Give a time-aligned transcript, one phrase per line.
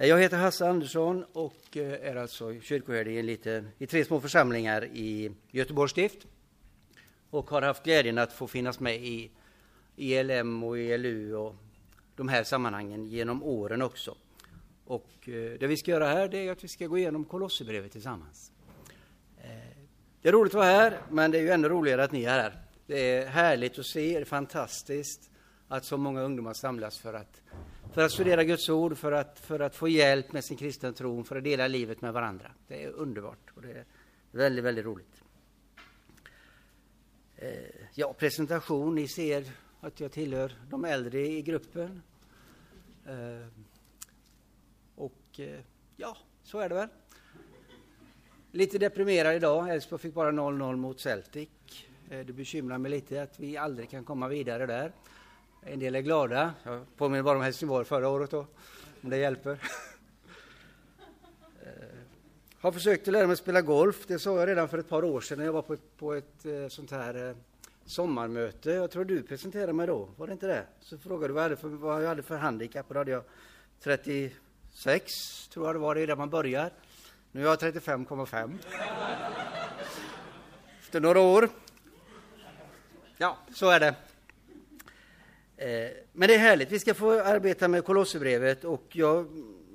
[0.00, 4.84] Jag heter Hasse Andersson och eh, är alltså kyrkoherde i, lite, i tre små församlingar
[4.84, 6.26] i Göteborgs stift.
[7.30, 9.30] Och har haft glädjen att få finnas med i
[9.96, 11.54] ELM och ELU och
[12.16, 14.16] de här sammanhangen genom åren också.
[14.84, 17.92] Och eh, det vi ska göra här det är att vi ska gå igenom Kolosserbrevet
[17.92, 18.52] tillsammans.
[19.38, 19.78] Eh,
[20.22, 22.30] det är roligt att vara här, men det är ju ännu roligare att ni är
[22.30, 22.62] här.
[22.86, 25.30] Det är härligt att se, det är fantastiskt
[25.68, 27.42] att så många ungdomar samlas för att
[27.92, 31.24] för att studera Guds ord, för att, för att få hjälp med sin kristna tro,
[31.24, 32.50] för att dela livet med varandra.
[32.68, 33.84] Det är underbart och det är
[34.30, 35.22] väldigt, väldigt roligt.
[37.36, 37.50] Eh,
[37.94, 38.94] ja, presentation.
[38.94, 39.44] Ni ser
[39.80, 42.02] att jag tillhör de äldre i gruppen.
[43.06, 43.46] Eh,
[44.94, 45.60] och eh,
[45.96, 46.88] ja, så är det väl.
[48.52, 49.70] Lite deprimerad idag.
[49.70, 51.48] Elfsborg fick bara 0-0 mot Celtic.
[52.08, 54.92] Det bekymrar mig lite att vi aldrig kan komma vidare där.
[55.62, 56.54] En del är glada.
[56.62, 58.46] Jag påminner bara om Helsingborg förra året då,
[59.02, 59.58] om det hjälper.
[61.62, 61.98] Eh,
[62.60, 64.06] har försökt att lära mig spela golf.
[64.06, 66.14] Det sa jag redan för ett par år sedan när jag var på ett, på
[66.14, 67.36] ett eh, sånt här eh,
[67.84, 68.70] sommarmöte.
[68.70, 70.64] Jag tror du presenterade mig då, var det inte det?
[70.80, 73.10] Så frågade du vad jag hade för, vad jag hade för handikapp och då hade
[73.10, 73.22] jag
[73.80, 76.70] 36, tror jag det var, det är där man börjar.
[77.32, 78.58] Nu är jag 35,5.
[80.80, 81.48] Efter några år.
[83.16, 83.94] Ja, så är det.
[85.60, 86.72] Eh, men det är härligt.
[86.72, 89.26] Vi ska få arbeta med Kolosserbrevet och jag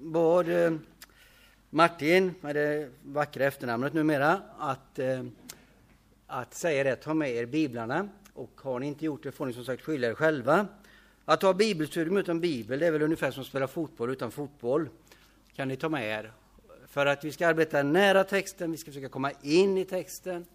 [0.02, 0.74] bad eh,
[1.70, 5.24] Martin, med det vackra efternamnet numera, att, eh,
[6.28, 8.10] att säga det, ta med er biblarna.
[8.34, 10.68] Och har ni inte gjort det får ni som sagt skylla er själva.
[11.26, 14.90] Att ha bibelstudium utan bibel, det är väl ungefär som att spela fotboll utan fotboll.
[15.56, 16.32] kan ni ta med er.
[16.88, 20.46] För att vi ska arbeta nära texten, vi ska försöka komma in i texten,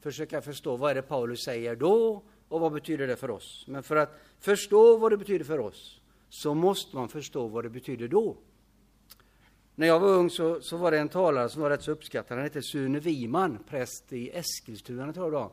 [0.00, 3.64] försöka förstå vad är det Paulus säger då och vad betyder det för oss.
[3.68, 7.70] Men för att förstå vad det betyder för oss så måste man förstå vad det
[7.70, 8.36] betyder då.
[9.74, 12.38] När jag var ung så, så var det en talare som var rätt så uppskattad.
[12.38, 15.50] Han hette Sune Wiman, präst i Eskilstuna tror jag.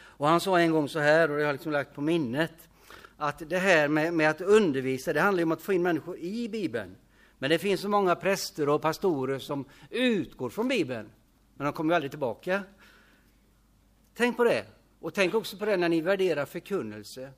[0.00, 2.68] Och han sa en gång så här, och det har jag liksom lagt på minnet,
[3.16, 6.48] att det här med, med att undervisa, det handlar om att få in människor i
[6.48, 6.96] Bibeln.
[7.38, 11.10] Men det finns så många präster och pastorer som utgår från Bibeln,
[11.54, 12.62] men de kommer ju aldrig tillbaka.
[14.14, 14.77] Tänk på det.
[15.00, 17.30] Och tänk också på det när ni värderar förkunnelse.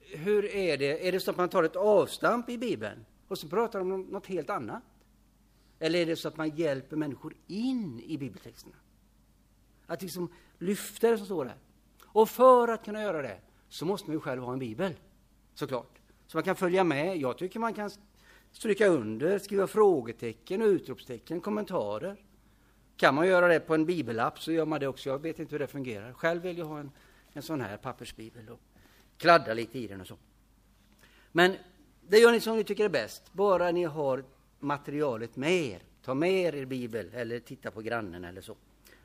[0.00, 1.08] Hur är det?
[1.08, 4.26] Är det så att man tar ett avstamp i Bibeln och så pratar om något
[4.26, 4.82] helt annat?
[5.78, 8.76] Eller är det så att man hjälper människor in i bibeltexterna?
[9.86, 11.56] Att liksom lyfta det som står där.
[12.04, 14.92] Och för att kunna göra det så måste man ju själv ha en bibel,
[15.54, 15.98] såklart.
[16.26, 17.16] Så man kan följa med.
[17.16, 17.90] Jag tycker man kan
[18.52, 22.16] stryka under, skriva frågetecken, utropstecken, kommentarer.
[22.96, 25.08] Kan man göra det på en bibelapp så gör man det också.
[25.08, 26.12] Jag vet inte hur det fungerar.
[26.12, 26.90] Själv vill jag ha en,
[27.32, 28.60] en sån här pappersbibel och
[29.18, 30.16] kladda lite i den och så.
[31.32, 31.56] Men
[32.08, 34.24] det gör ni som ni tycker är bäst, bara ni har
[34.60, 35.82] materialet med er.
[36.02, 38.56] Ta med er er bibel eller titta på grannen eller så.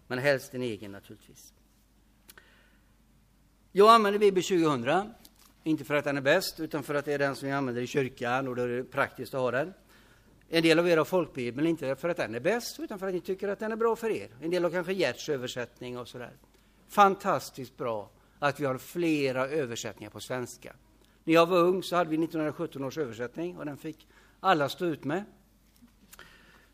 [0.08, 1.54] Men helst en egen naturligtvis.
[3.72, 5.14] Jag använder Bibel 2000,
[5.64, 7.82] inte för att den är bäst, utan för att det är den som jag använder
[7.82, 9.74] i kyrkan och då är det praktiskt att ha den.
[10.54, 13.14] En del av er har folkbibeln, inte för att den är bäst, utan för att
[13.14, 14.30] ni tycker att den är bra för er.
[14.42, 16.32] En del har kanske Gerts översättning och sådär.
[16.88, 20.76] Fantastiskt bra att vi har flera översättningar på svenska.
[21.24, 24.08] När jag var ung så hade vi 1917 års översättning och den fick
[24.40, 25.24] alla stå ut med.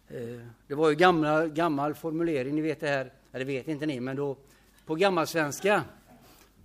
[0.08, 4.00] Eh, det var ju gamla, gammal formulering, ni vet det här, eller vet inte ni,
[4.00, 4.38] men då
[4.86, 5.84] på gammalsvenska,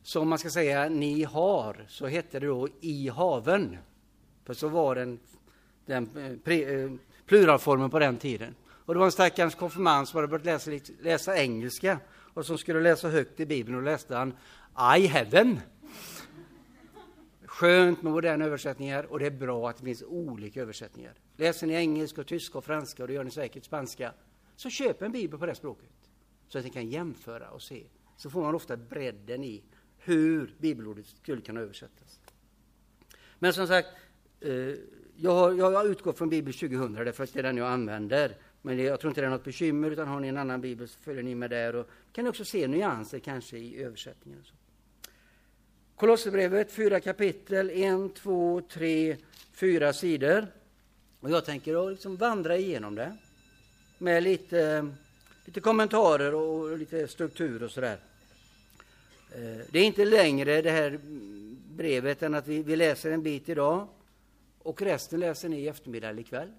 [0.03, 3.77] som man ska säga ni har, så hette det då i haven.
[4.45, 5.19] För så var den
[5.87, 6.91] den eh, pre, eh,
[7.27, 8.55] pluralformen på den tiden.
[8.85, 11.99] Och det var en stackars konfirmand som hade börjat läsa, läsa engelska
[12.35, 14.35] och som skulle läsa högt i Bibeln och läste han
[14.99, 15.61] I heaven.
[17.45, 21.13] Skönt med moderna översättningar och det är bra att det finns olika översättningar.
[21.37, 24.13] Läser ni engelska, och tyska och franska och det gör ni säkert spanska,
[24.57, 25.91] så köp en bibel på det språket
[26.49, 27.87] så att ni kan jämföra och se.
[28.17, 29.63] Så får man ofta bredden i
[29.99, 32.21] hur bibelordet skulle kunna översättas.
[33.39, 33.89] Men som sagt,
[34.41, 34.75] eh,
[35.23, 38.37] jag, har, jag utgår från Bibel 2000 därför att det är den jag använder.
[38.63, 40.99] Men jag tror inte det är något bekymmer, utan har ni en annan bibel så
[40.99, 41.77] följer ni med där.
[41.77, 44.41] Och kan ni också se nyanser kanske i översättningen.
[44.41, 44.55] Och så.
[45.97, 49.17] Kolosserbrevet, fyra kapitel, en, två, tre,
[49.53, 50.47] fyra sidor.
[51.21, 53.17] Och jag tänker liksom vandra igenom det
[53.99, 54.89] med lite,
[55.45, 57.99] lite kommentarer och lite struktur och sådär.
[59.35, 60.99] Eh, det är inte längre det här
[61.77, 63.89] brevet än att vi, vi läser en bit idag
[64.63, 66.53] och resten läser ni i eftermiddag eller ikväll.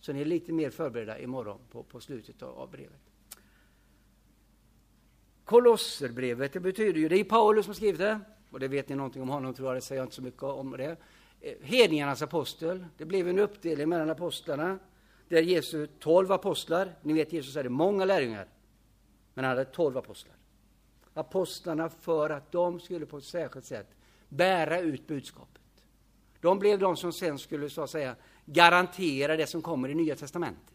[0.00, 3.00] Så ni är lite mer förberedda imorgon på, på slutet av, av brevet.
[5.44, 9.22] Kolosserbrevet, det betyder ju, det är Paulus som skrivit det, och det vet ni någonting
[9.22, 10.96] om honom tror jag, det säger jag inte så mycket om det.
[11.40, 14.78] Eh, hedningarnas apostel, det blev en uppdelning mellan apostlarna.
[15.28, 18.48] där Jesus tolv apostlar, ni vet Jesus hade många lärjungar,
[19.34, 20.36] men han hade tolv apostlar.
[21.14, 23.86] Apostlarna för att de skulle på ett särskilt sätt
[24.28, 25.63] bära ut budskapet.
[26.44, 30.16] De blev de som sen skulle så att säga garantera det som kommer i Nya
[30.16, 30.74] Testamentet.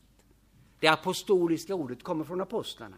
[0.80, 2.96] Det apostoliska ordet kommer från apostlarna.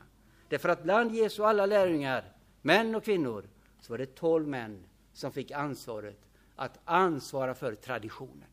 [0.50, 3.50] Därför att bland Jesu alla lärjungar, män och kvinnor,
[3.82, 4.84] så var det tolv män
[5.14, 6.22] som fick ansvaret
[6.56, 8.48] att ansvara för traditionen.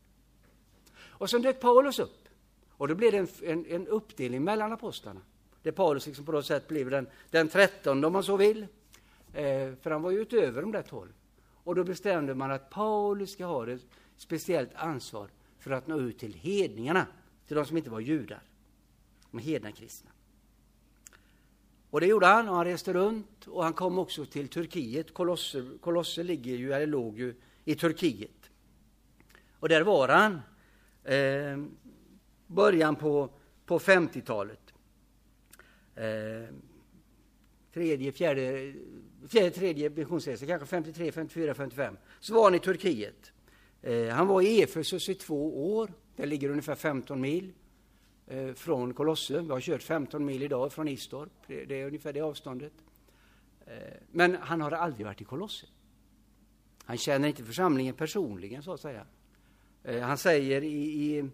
[0.99, 2.27] Och sen dök Paulus upp.
[2.69, 5.21] Och då blev det en, en, en uppdelning mellan apostlarna.
[5.63, 8.67] Där Paulus liksom på något sätt blev den, den trettonde om man så vill.
[9.33, 11.11] Eh, för han var ju utöver de där tolv.
[11.63, 13.79] Och då bestämde man att Paulus ska ha det
[14.19, 15.29] speciellt ansvar
[15.59, 17.07] för att nå ut till hedningarna,
[17.47, 18.41] till de som inte var judar,
[19.31, 20.09] de hedna kristna.
[21.89, 25.13] Och det gjorde han, och han reste runt och han kom också till Turkiet.
[25.13, 27.35] Kolosser, Kolosser ligger ju, eller låg ju
[27.65, 28.49] i Turkiet.
[29.59, 30.41] Och där var han
[31.03, 31.65] eh,
[32.47, 33.29] början på,
[33.65, 34.73] på 50-talet.
[35.95, 36.55] Eh,
[37.73, 38.73] tredje, fjärde,
[39.27, 41.97] fjärde, tredje missionsresa, kanske 53, 54, 55.
[42.19, 43.31] Så var han i Turkiet.
[43.81, 45.93] Eh, han var i Efesus i två år.
[46.15, 47.51] Det ligger ungefär 15 mil
[48.27, 49.41] eh, från Kolosse.
[49.41, 51.31] Vi har kört 15 mil idag från Istorp.
[51.47, 52.73] Det, det är ungefär det avståndet.
[53.65, 53.73] Eh,
[54.11, 55.65] men han har aldrig varit i Kolosse.
[56.83, 59.05] Han känner inte församlingen personligen, så att säga.
[59.83, 61.29] Eh, han säger i, i,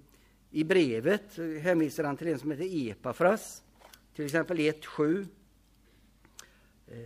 [0.51, 3.63] i brevet, eh, hänvisar han till en som heter Epafras,
[4.15, 5.27] till exempel 1.7.
[6.87, 6.97] Eh,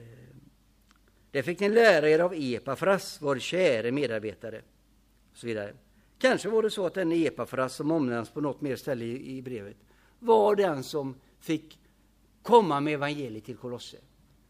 [1.31, 4.61] det fick ni lära er av Epafras, vår käre medarbetare.
[5.31, 5.73] Och så vidare.
[6.19, 9.41] Kanske var det så att den Epafras som omnämns på något mer ställe i, i
[9.41, 9.77] brevet
[10.19, 11.79] var den som fick
[12.41, 13.97] komma med evangeliet till Kolosse.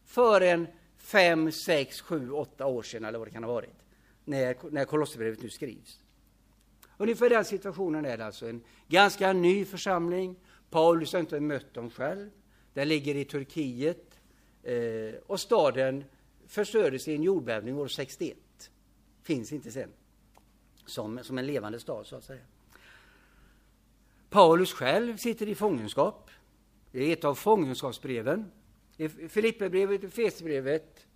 [0.04, 0.66] För en
[0.96, 3.84] fem, sex, sju, åtta år sedan eller vad det kan ha varit.
[4.24, 6.00] När, när Kolosserbrevet nu skrivs.
[6.96, 8.48] Ungefär den situationen är det alltså.
[8.48, 10.36] En ganska ny församling.
[10.70, 12.30] Paulus har inte mött dem själv.
[12.74, 14.20] Den ligger i Turkiet.
[14.62, 16.04] Eh, och staden
[16.46, 18.36] förstördes i en jordbävning år 61.
[19.22, 19.90] Finns inte sen.
[20.90, 22.42] Som, som en levande stad, så att säga.
[24.30, 26.30] Paulus själv sitter i fångenskap.
[26.92, 28.52] Det är ett av fångenskapsbreven.
[29.28, 31.06] Filipperbrevet, Efesierbrevet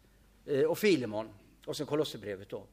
[0.47, 1.29] eh, och Filemon,
[1.67, 2.67] och sen Kolosserbrevet då,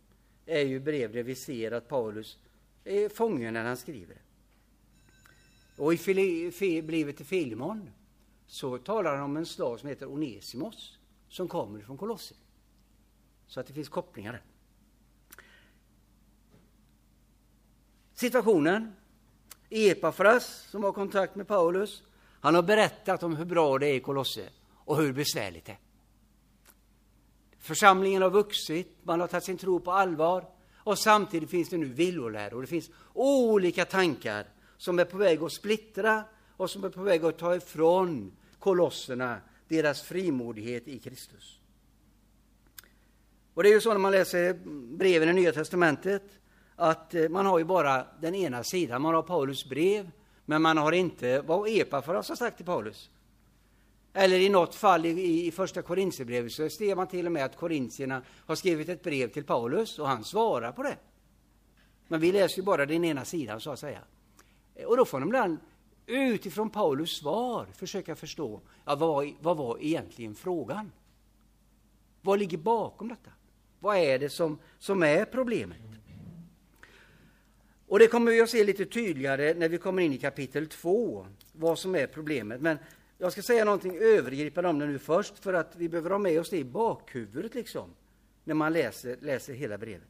[0.45, 2.37] är ju brev där vi ser att Paulus
[2.83, 4.17] är fången när han skriver.
[5.77, 7.89] Och i brevet till Filemon
[8.47, 10.97] så talar han om en slav som heter Onesimos
[11.29, 12.37] som kommer från Kolosser.
[13.47, 14.41] Så att det finns kopplingar där.
[18.21, 18.95] Situationen.
[19.69, 22.03] Epafras, som har kontakt med Paulus,
[22.41, 25.77] han har berättat om hur bra det är i Kolosse och hur besvärligt det är.
[27.59, 30.45] Församlingen har vuxit, man har tagit sin tro på allvar
[30.75, 32.61] och samtidigt finns det nu villoläror.
[32.61, 34.45] Det finns olika tankar
[34.77, 36.23] som är på väg att splittra
[36.57, 39.37] och som är på väg att ta ifrån kolosserna
[39.67, 41.59] deras frimodighet i Kristus.
[43.53, 44.53] Och det är ju så när man läser
[44.97, 46.40] breven i Nya Testamentet
[46.81, 49.01] att eh, man har ju bara den ena sidan.
[49.01, 50.11] Man har Paulus brev,
[50.45, 53.09] men man har inte vad Epafras har sagt till Paulus.
[54.13, 57.57] Eller i något fall i, i första Korintierbrevet så ser man till och med att
[57.57, 60.97] korintierna har skrivit ett brev till Paulus och han svarar på det.
[62.07, 64.01] Men vi läser ju bara den ena sidan så att säga.
[64.85, 65.57] Och då får de ibland
[66.05, 70.91] utifrån Paulus svar försöka förstå, ja, vad, vad var egentligen frågan?
[72.21, 73.31] Vad ligger bakom detta?
[73.79, 75.90] Vad är det som, som är problemet?
[77.91, 81.27] Och det kommer vi att se lite tydligare när vi kommer in i kapitel 2,
[81.51, 82.61] vad som är problemet.
[82.61, 82.77] Men
[83.17, 86.39] jag ska säga någonting övergripande om det nu först, för att vi behöver ha med
[86.39, 87.89] oss det i bakhuvudet, liksom,
[88.43, 90.09] när man läser, läser hela brevet.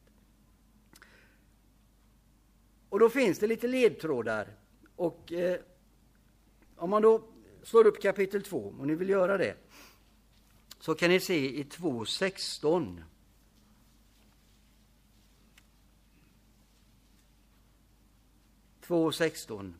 [2.89, 4.47] Och då finns det lite ledtrådar.
[4.95, 5.59] Och eh,
[6.75, 7.23] om man då
[7.63, 9.55] slår upp kapitel 2, om ni vill göra det,
[10.79, 13.03] så kan ni se i 2.16
[18.87, 19.73] 2.16.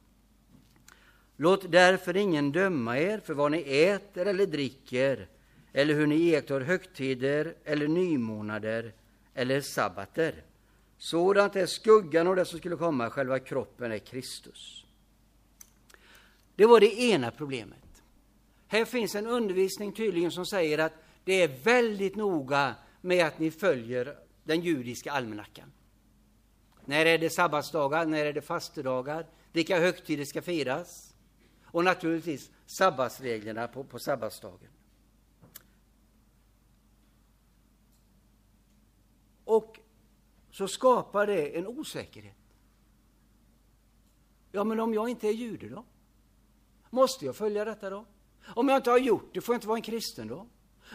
[1.38, 5.27] Låt därför ingen döma er för vad ni äter eller dricker
[5.74, 8.93] eller hur ni iakttar högtider eller nymånader
[9.34, 10.43] eller sabbater.
[10.98, 14.86] Sådant är skuggan av det som skulle komma, själva kroppen är Kristus.
[16.55, 18.03] Det var det ena problemet.
[18.67, 20.93] Här finns en undervisning tydligen som säger att
[21.24, 25.72] det är väldigt noga med att ni följer den judiska almanackan.
[26.92, 28.06] När är det sabbatsdagar?
[28.06, 29.28] När är det fastedagar?
[29.52, 31.16] Vilka högtider ska firas?
[31.64, 34.70] Och naturligtvis sabbatsreglerna på, på sabbatsdagen.
[39.46, 39.80] Och
[40.52, 42.38] så skapar det en osäkerhet.
[44.52, 45.86] Ja, men om jag inte är jude då?
[46.90, 48.06] Måste jag följa detta då?
[48.56, 50.48] Om jag inte har gjort det, får jag inte vara en kristen då?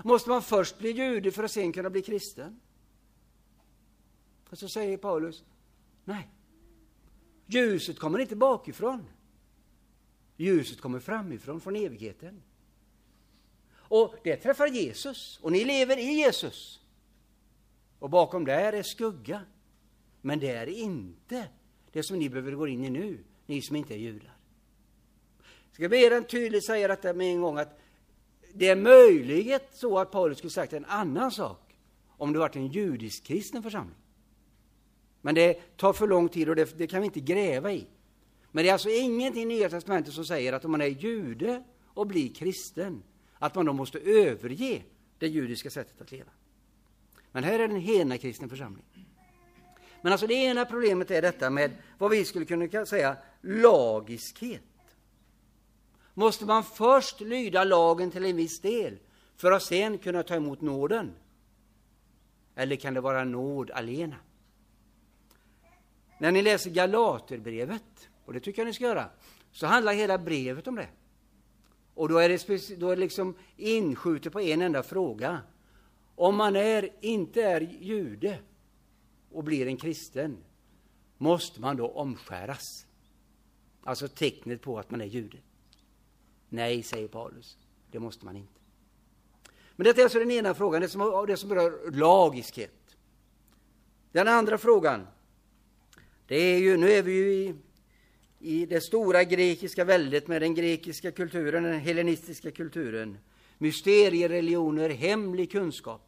[0.04, 2.60] Måste man först bli jude för att sen kunna bli kristen?
[4.50, 5.44] Och så säger Paulus,
[6.06, 6.28] nej.
[7.46, 9.04] Ljuset kommer inte bakifrån.
[10.36, 12.42] Ljuset kommer framifrån, från evigheten.
[13.74, 16.80] Och det träffar Jesus, och ni lever i Jesus.
[17.98, 19.42] Och bakom där är skugga.
[20.20, 21.48] Men det är inte
[21.92, 24.36] det som ni behöver gå in i nu, ni som inte är judar.
[25.38, 27.80] Jag ska be er tydligt säga detta med en gång, att
[28.54, 32.66] det är möjligt så att Paulus skulle sagt en annan sak om det varit en
[32.66, 33.96] judisk kristen församling.
[35.26, 37.86] Men det tar för lång tid och det, det kan vi inte gräva i.
[38.50, 41.62] Men det är alltså ingenting i Nya Testamentet som säger att om man är jude
[41.86, 43.02] och blir kristen,
[43.38, 44.82] att man då måste överge
[45.18, 46.30] det judiska sättet att leva.
[47.32, 48.84] Men här är det en hena kristen församling.
[50.02, 54.62] Men alltså det ena problemet är detta med vad vi skulle kunna säga lagiskhet.
[56.14, 58.98] Måste man först lyda lagen till en viss del
[59.36, 61.14] för att sen kunna ta emot nåden?
[62.54, 64.16] Eller kan det vara nåd alena?
[66.18, 69.10] När ni läser Galaterbrevet, och det tycker jag ni ska göra,
[69.52, 70.88] så handlar hela brevet om det.
[71.94, 75.40] Och då är det, då är det liksom inskjutet på en enda fråga.
[76.14, 78.38] Om man är, inte är jude
[79.30, 80.44] och blir en kristen,
[81.18, 82.86] måste man då omskäras?
[83.82, 85.38] Alltså tecknet på att man är jude.
[86.48, 87.58] Nej, säger Paulus,
[87.90, 88.60] det måste man inte.
[89.76, 92.96] Men detta är alltså den ena frågan, det som, det som berör lagiskhet.
[94.12, 95.06] Den andra frågan,
[96.26, 97.54] det är ju, nu är vi ju i,
[98.38, 103.18] i det stora grekiska väldet med den grekiska kulturen, den hellenistiska kulturen.
[103.58, 106.02] Mysteriereligioner, hemlig kunskap.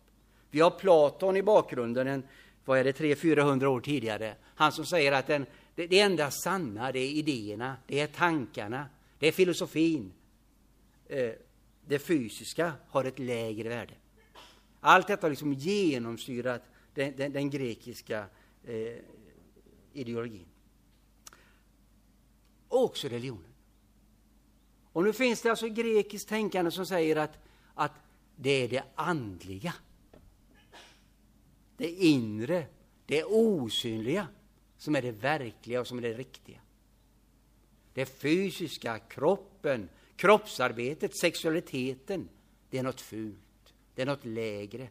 [0.50, 2.22] Vi har Platon i bakgrunden, en,
[2.64, 4.34] vad är det, 300-400 år tidigare.
[4.54, 8.86] Han som säger att den, det, det enda sanna, det är idéerna, det är tankarna,
[9.18, 10.12] det är filosofin.
[11.08, 11.30] Eh,
[11.86, 13.94] det fysiska har ett lägre värde.
[14.80, 16.62] Allt detta har liksom genomsyrat
[16.94, 18.24] den, den, den grekiska
[18.64, 18.74] eh,
[19.98, 20.48] ideologin.
[22.68, 23.54] Och också religionen.
[24.92, 27.38] Och nu finns det alltså grekiskt tänkande som säger att,
[27.74, 27.92] att
[28.36, 29.74] det är det andliga,
[31.76, 32.66] det inre,
[33.06, 34.26] det osynliga
[34.76, 36.60] som är det verkliga och som är det riktiga.
[37.94, 42.28] Det fysiska, kroppen, kroppsarbetet, sexualiteten,
[42.70, 44.88] det är något fult, det är något lägre.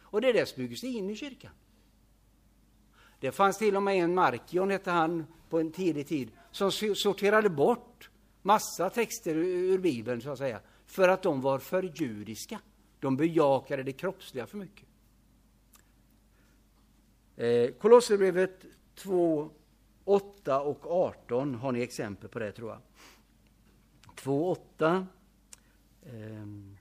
[0.00, 1.52] Och det är det som sig in i kyrkan.
[3.22, 7.50] Det fanns till och med en Markion, hette han, på en tidig tid, som sorterade
[7.50, 8.10] bort
[8.42, 12.60] massa texter ur Bibeln, så att säga, för att de var för judiska.
[13.00, 14.86] De bejakade det kroppsliga för mycket.
[17.36, 18.64] Eh, Kolosserbrevet
[18.94, 19.50] 2,
[20.04, 22.80] 8 och 18 har ni exempel på det, tror jag.
[24.16, 25.06] 2, 8.
[26.06, 26.76] Ehm,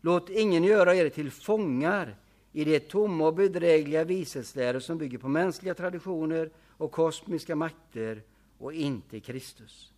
[0.00, 2.16] låt ingen göra er till fångar
[2.56, 8.22] i det tomma och bedrägliga vishetsläror som bygger på mänskliga traditioner och kosmiska makter
[8.58, 9.92] och inte Kristus.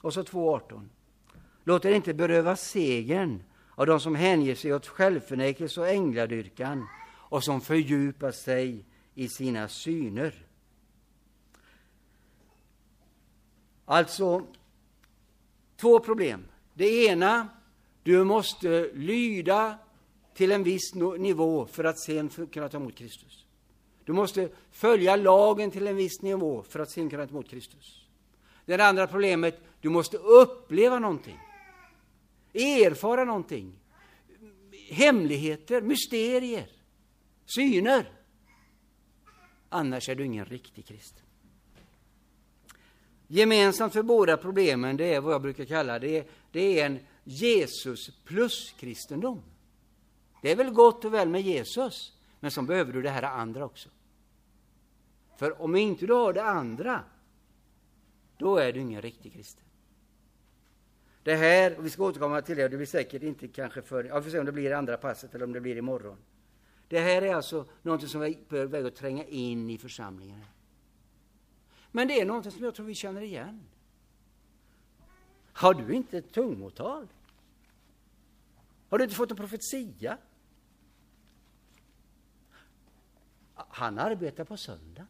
[0.00, 0.88] Och så 2.18.
[1.64, 7.44] Låt er inte beröva segern av de som hänger sig åt självförnekelse och ängladyrkan och
[7.44, 10.34] som fördjupar sig i sina syner.
[13.84, 14.46] Alltså,
[15.76, 16.44] två problem.
[16.74, 17.48] Det ena,
[18.02, 19.78] du måste lyda
[20.38, 23.46] till en viss nivå för att sen kunna ta emot Kristus.
[24.04, 28.06] Du måste följa lagen till en viss nivå för att sen kunna ta emot Kristus.
[28.64, 31.38] Det andra problemet, du måste uppleva någonting.
[32.52, 33.72] Erfara någonting.
[34.90, 36.70] Hemligheter, mysterier,
[37.46, 38.10] syner.
[39.68, 41.24] Annars är du ingen riktig kristen.
[43.26, 48.10] Gemensamt för båda problemen, det är vad jag brukar kalla det, det är en Jesus
[48.24, 49.42] plus-kristendom.
[50.42, 53.64] Det är väl gott och väl med Jesus, men så behöver du det här andra
[53.64, 53.88] också.
[55.36, 57.04] För om inte du har det andra,
[58.36, 59.64] då är du ingen riktig kristen.
[61.22, 64.04] Det här, och vi ska återkomma till det, och det blir säkert inte kanske för,
[64.04, 66.16] jag får se om det blir andra passet eller om det blir imorgon.
[66.88, 70.44] Det här är alltså någonting som vi är väg att tränga in i församlingen.
[71.92, 73.60] Men det är någonting som jag tror vi känner igen.
[75.52, 77.08] Har du inte ett tungotal?
[78.88, 80.18] Har du inte fått en profetia?
[83.68, 85.06] Han arbetar på söndag.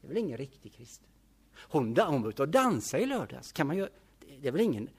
[0.00, 1.08] Det är väl ingen riktig kristen?
[1.52, 3.52] Hon, hon var ute och dansade i lördags.
[3.52, 3.90] Kan man göra,
[4.40, 4.90] det är väl ingen...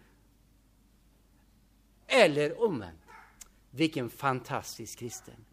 [2.08, 3.00] Eller omvänt.
[3.72, 5.46] Vilken fantastisk kristen.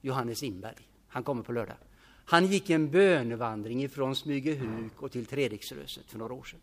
[0.00, 0.88] Johannes Inberg.
[1.08, 1.76] Han kommer på lördag.
[2.24, 6.60] Han gick en bönevandring ifrån Smygehuk och till Treriksröset för några år sedan.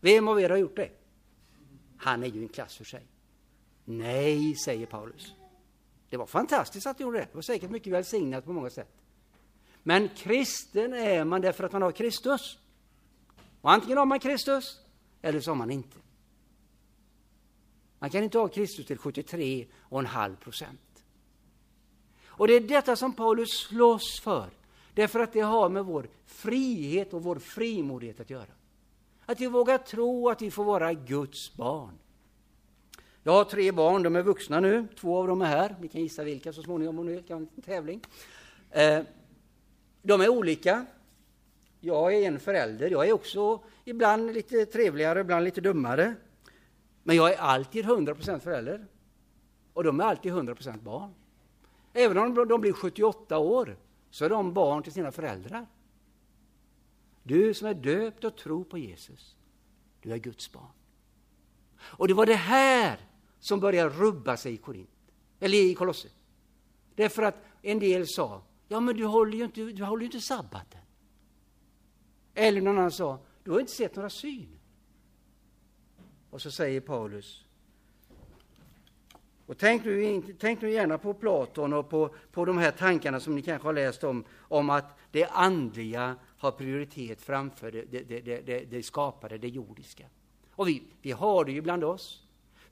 [0.00, 0.90] Vem av er har gjort det?
[1.96, 3.06] Han är ju en klass för sig.
[3.84, 5.34] Nej, säger Paulus.
[6.10, 7.24] Det var fantastiskt att du gjorde det.
[7.24, 8.88] Det var säkert mycket välsignat på många sätt.
[9.82, 12.58] Men kristen är man därför att man har Kristus.
[13.60, 14.80] Och antingen har man Kristus,
[15.22, 15.96] eller så har man inte.
[17.98, 21.04] Man kan inte ha Kristus till 73,5 procent.
[22.26, 24.50] Och det är detta som Paulus slåss för.
[24.94, 28.52] Därför att det har med vår frihet och vår frimodighet att göra.
[29.26, 31.98] Att vi vågar tro att vi får vara Guds barn.
[33.28, 34.86] Jag har tre barn, de är vuxna nu.
[35.00, 35.76] Två av dem är här.
[35.80, 38.00] Ni kan gissa vilka så småningom om ni kan en tävling.
[38.70, 39.02] Eh,
[40.02, 40.86] de är olika.
[41.80, 42.90] Jag är en förälder.
[42.90, 46.14] Jag är också ibland lite trevligare, ibland lite dummare.
[47.02, 48.86] Men jag är alltid 100% förälder.
[49.72, 51.14] Och de är alltid 100% barn.
[51.92, 53.76] Även om de blir 78 år
[54.10, 55.66] så är de barn till sina föräldrar.
[57.22, 59.36] Du som är döpt och tror på Jesus,
[60.02, 60.72] du är Guds barn.
[61.80, 63.07] Och det var det här
[63.40, 64.90] som började rubba sig i Korint,
[65.40, 66.10] eller i Kolosser.
[66.94, 70.20] Därför att en del sa, ja men du håller ju inte, du håller ju inte
[70.20, 70.80] sabbaten.
[72.34, 74.58] Eller någon annan sa, du har inte sett några syn.
[76.30, 77.44] Och så säger Paulus,
[79.48, 83.34] och tänk nu, tänk nu gärna på Platon och på, på de här tankarna som
[83.34, 88.40] ni kanske har läst om, om att det andliga har prioritet framför det, det, det,
[88.46, 90.04] det, det skapade, det jordiska.
[90.50, 92.27] Och vi, vi har det ju bland oss.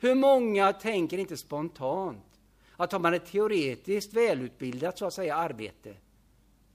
[0.07, 2.41] Hur många tänker inte spontant
[2.77, 5.95] att har man ett teoretiskt välutbildat så att säga arbete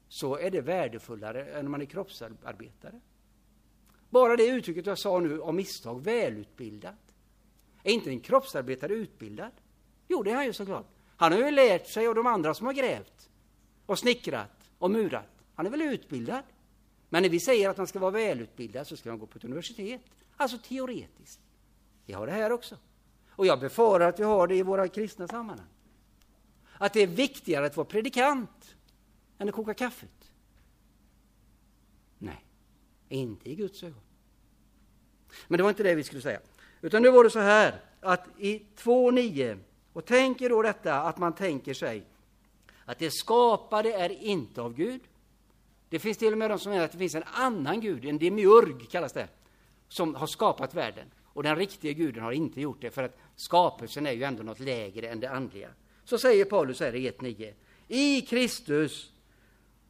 [0.07, 2.99] så är det värdefullare än om man är kroppsarbetare?
[4.09, 6.95] Bara det uttrycket jag sa nu om misstag, välutbildad.
[7.83, 9.51] Är inte en kroppsarbetare utbildad?
[10.07, 10.87] Jo, det är han ju såklart.
[11.17, 13.29] Han har ju lärt sig av de andra som har grävt
[13.85, 15.43] och snickrat och murat.
[15.55, 16.43] Han är väl utbildad?
[17.09, 19.45] Men när vi säger att man ska vara välutbildad så ska man gå på ett
[19.45, 20.01] universitet,
[20.37, 21.39] alltså teoretiskt.
[22.05, 22.77] Vi har det här också.
[23.41, 25.67] Och jag befarar att vi har det i våra kristna sammanhang.
[26.73, 28.75] Att det är viktigare att vara predikant
[29.37, 30.31] än att koka kaffet.
[32.17, 32.45] Nej,
[33.09, 34.01] inte i Guds ögon.
[35.47, 36.39] Men det var inte det vi skulle säga.
[36.81, 39.59] Utan nu var det så här att i 2.9,
[39.93, 42.05] och tänk er då detta att man tänker sig
[42.85, 45.01] att det skapade är inte av Gud.
[45.89, 48.17] Det finns till och med de som menar att det finns en annan Gud, en
[48.17, 49.27] demiurg kallas det,
[49.87, 51.07] som har skapat världen.
[51.33, 54.59] Och den riktiga guden har inte gjort det, för att skapelsen är ju ändå något
[54.59, 55.69] lägre än det andliga.
[56.03, 57.53] Så säger Paulus här i 1.9.
[57.87, 59.11] I Kristus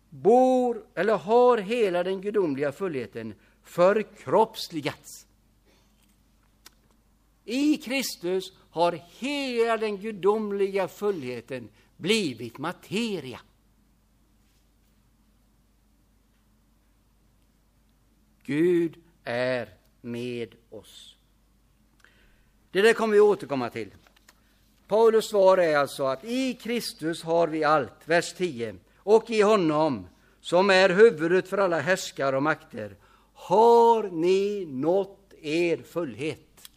[0.10, 5.28] bor, eller har hela den gudomliga fullheten förkroppsligats.
[7.46, 13.40] I Kristus har hela den gudomliga fullheten blivit materia.
[18.44, 19.70] Gud är
[20.02, 21.18] med oss.
[22.72, 23.92] Det där kommer vi återkomma till.
[24.88, 28.76] Paulus svar är alltså att i Kristus har vi allt, vers 10.
[28.98, 30.08] Och i honom,
[30.42, 32.96] som är huvudet för alla härskare och makter,
[33.34, 36.70] har ni nått er fullhet.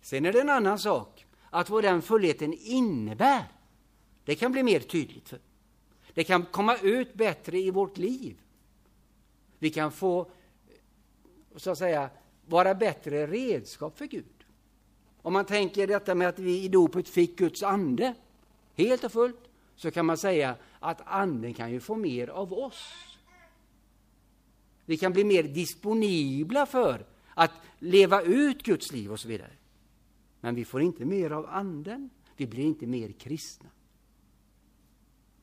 [0.00, 3.44] Sen är det en annan sak att vad den fullheten innebär.
[4.24, 5.34] Det kan bli mer tydligt.
[6.14, 8.40] Det kan komma ut bättre i vårt liv.
[9.58, 10.30] Vi kan få
[11.62, 12.10] så att säga,
[12.46, 14.24] vara bättre redskap för Gud.
[15.22, 18.14] Om man tänker detta med att vi i dopet fick Guds ande,
[18.74, 22.92] helt och fullt, så kan man säga att anden kan ju få mer av oss.
[24.84, 29.52] Vi kan bli mer disponibla för att leva ut Guds liv och så vidare.
[30.40, 33.68] Men vi får inte mer av anden, vi blir inte mer kristna.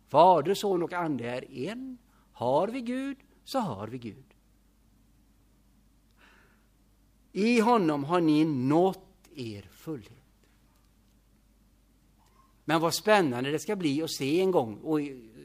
[0.08, 1.97] Fader, son och ande är en.
[2.32, 4.35] Har vi Gud, så har vi Gud.
[7.36, 10.12] I honom har ni nått er fullhet.
[12.65, 15.00] Men vad spännande det ska bli att se en gång, och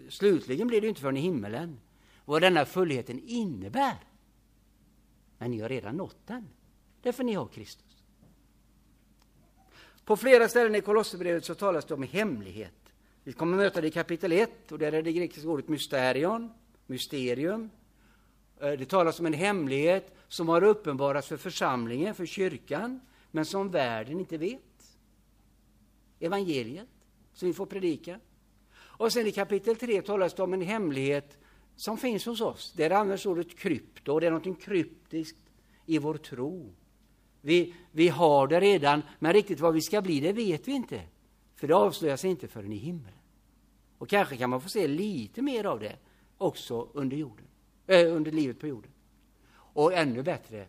[0.09, 1.81] slutligen blir det inte förrän i himmelen,
[2.25, 3.97] vad denna fullheten innebär.
[5.39, 6.49] Men ni har redan nått den,
[7.03, 8.05] därför ni har Kristus.
[10.05, 12.93] På flera ställen i Kolosserbrevet så talas det om hemlighet.
[13.25, 16.53] Vi kommer möta det i kapitel 1, och där är det grekiska ordet mysterion,
[16.87, 17.71] mysterium.
[18.61, 23.71] Eh, det talas om en hemlighet som har uppenbarats för församlingen, för kyrkan, men som
[23.71, 24.61] världen inte vet.
[26.21, 26.89] Evangeliet,
[27.33, 28.21] som vi får predika.
[28.73, 31.39] Och sen i kapitel 3 talas det om en hemlighet
[31.77, 32.73] som finns hos oss.
[32.77, 35.39] Där används ordet krypto, och det är något kryptiskt
[35.87, 36.75] i vår tro.
[37.41, 41.03] Vi, vi har det redan, men riktigt vad vi ska bli, det vet vi inte.
[41.57, 43.15] För det avslöjas inte förrän i himlen.
[43.99, 45.97] Och kanske kan man få se lite mer av det
[46.39, 47.50] också under jorden
[47.91, 48.91] Eh, under livet på jorden.
[49.53, 50.67] Och ännu bättre,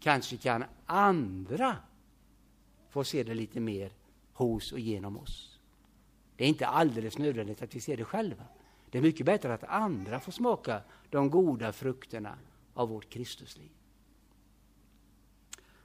[0.00, 1.76] kanske kan andra
[2.90, 3.92] få se det lite mer
[4.32, 5.58] hos och genom oss.
[6.36, 8.44] Det är inte alldeles nödvändigt att vi ser det själva.
[8.90, 12.34] Det är mycket bättre att andra får smaka de goda frukterna
[12.74, 13.70] av vårt Kristusliv.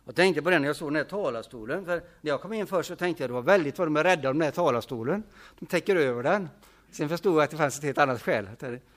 [0.05, 1.85] Jag tänkte på det när jag såg den här talarstolen.
[1.85, 3.97] För när jag kom in först så tänkte jag att det var väldigt vad de
[3.97, 5.23] är rädda om den här talarstolen.
[5.59, 6.49] De täcker över den.
[6.93, 8.49] Sen förstod jag att det fanns ett helt annat skäl.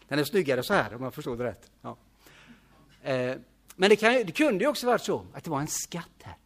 [0.08, 1.70] Den är snyggare så här, om jag förstod det rätt.
[1.82, 1.96] Ja.
[3.02, 3.36] Eh,
[3.76, 6.36] men det, kan, det kunde ju också varit så att det var en skatt här.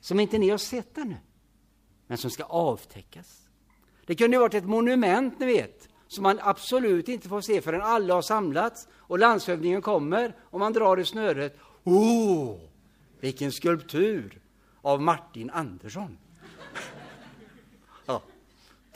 [0.00, 1.16] Som inte ni har sett ännu.
[2.06, 3.48] Men som ska avtäckas.
[4.06, 5.88] Det kunde ju varit ett monument, ni vet.
[6.08, 10.72] Som man absolut inte får se förrän alla har samlats och landshövdingen kommer och man
[10.72, 11.58] drar i snöret.
[11.84, 12.58] Oh,
[13.20, 14.40] vilken skulptur
[14.82, 16.18] av Martin Andersson!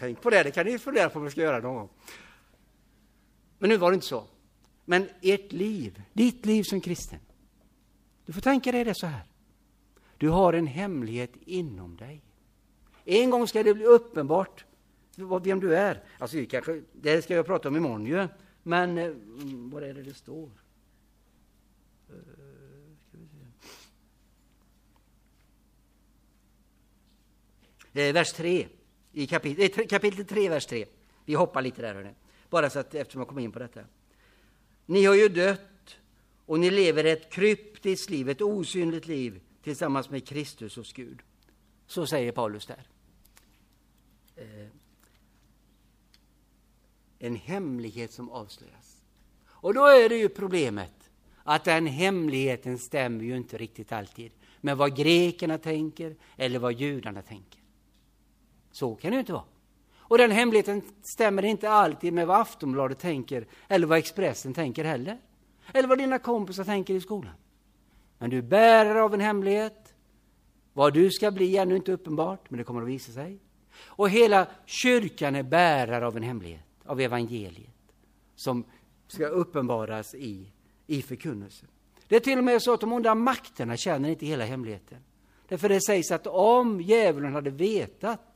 [0.00, 1.88] Tänk på det, det kan ni fundera på om ni ska göra någon gång.
[3.58, 4.24] Men nu var det inte så.
[4.84, 7.18] Men ert liv, ditt liv som kristen,
[8.26, 9.22] du får tänka dig det så här.
[10.18, 12.22] Du har en hemlighet inom dig.
[13.04, 14.64] En gång ska det bli uppenbart
[15.42, 16.02] vem du är.
[16.18, 18.28] Alltså, kanske, det ska jag prata om imorgon ju.
[18.62, 19.12] Men eh,
[19.72, 20.50] vad är det det står?
[27.92, 28.68] Eh, vers 3,
[29.12, 30.86] i kapitel, kapitel 3, vers 3.
[31.24, 32.14] Vi hoppar lite där, hörni.
[32.50, 33.80] bara så att, eftersom jag kom in på detta.
[34.86, 35.96] Ni har ju dött
[36.46, 41.22] och ni lever ett kryptiskt liv, ett osynligt liv tillsammans med Kristus hos Gud.
[41.86, 42.86] Så säger Paulus där.
[44.36, 44.68] Eh,
[47.18, 49.02] en hemlighet som avslöjas.
[49.46, 51.10] Och då är det ju problemet
[51.44, 57.22] att den hemligheten stämmer ju inte riktigt alltid med vad grekerna tänker eller vad judarna
[57.22, 57.59] tänker.
[58.70, 59.44] Så kan det ju inte vara.
[59.98, 65.18] Och den hemligheten stämmer inte alltid med vad Aftonbladet tänker eller vad Expressen tänker heller.
[65.72, 67.34] Eller vad dina kompisar tänker i skolan.
[68.18, 69.94] Men du bärare av en hemlighet.
[70.72, 73.38] Vad du ska bli är ännu inte uppenbart, men det kommer att visa sig.
[73.82, 77.94] Och hela kyrkan är bärare av en hemlighet, av evangeliet,
[78.34, 78.64] som
[79.08, 80.52] ska uppenbaras i,
[80.86, 81.68] i förkunnelsen.
[82.08, 84.98] Det är till och med så att de onda makterna känner inte hela hemligheten.
[85.48, 88.29] Därför det sägs att om djävulen hade vetat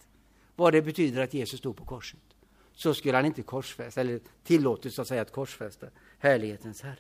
[0.57, 2.21] vad det betyder att Jesus stod på korset,
[2.73, 5.87] så skulle han inte korsfästa, eller tillåtit så att säga att korsfästa
[6.19, 6.99] härlighetens Herre.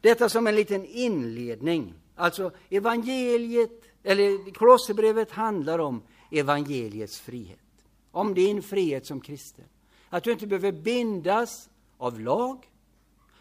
[0.00, 1.94] Detta som en liten inledning.
[2.14, 7.58] Alltså evangeliet, eller Kolosserbrevet handlar om evangeliets frihet.
[8.10, 9.64] Om din frihet som kristen.
[10.08, 12.70] Att du inte behöver bindas av lag,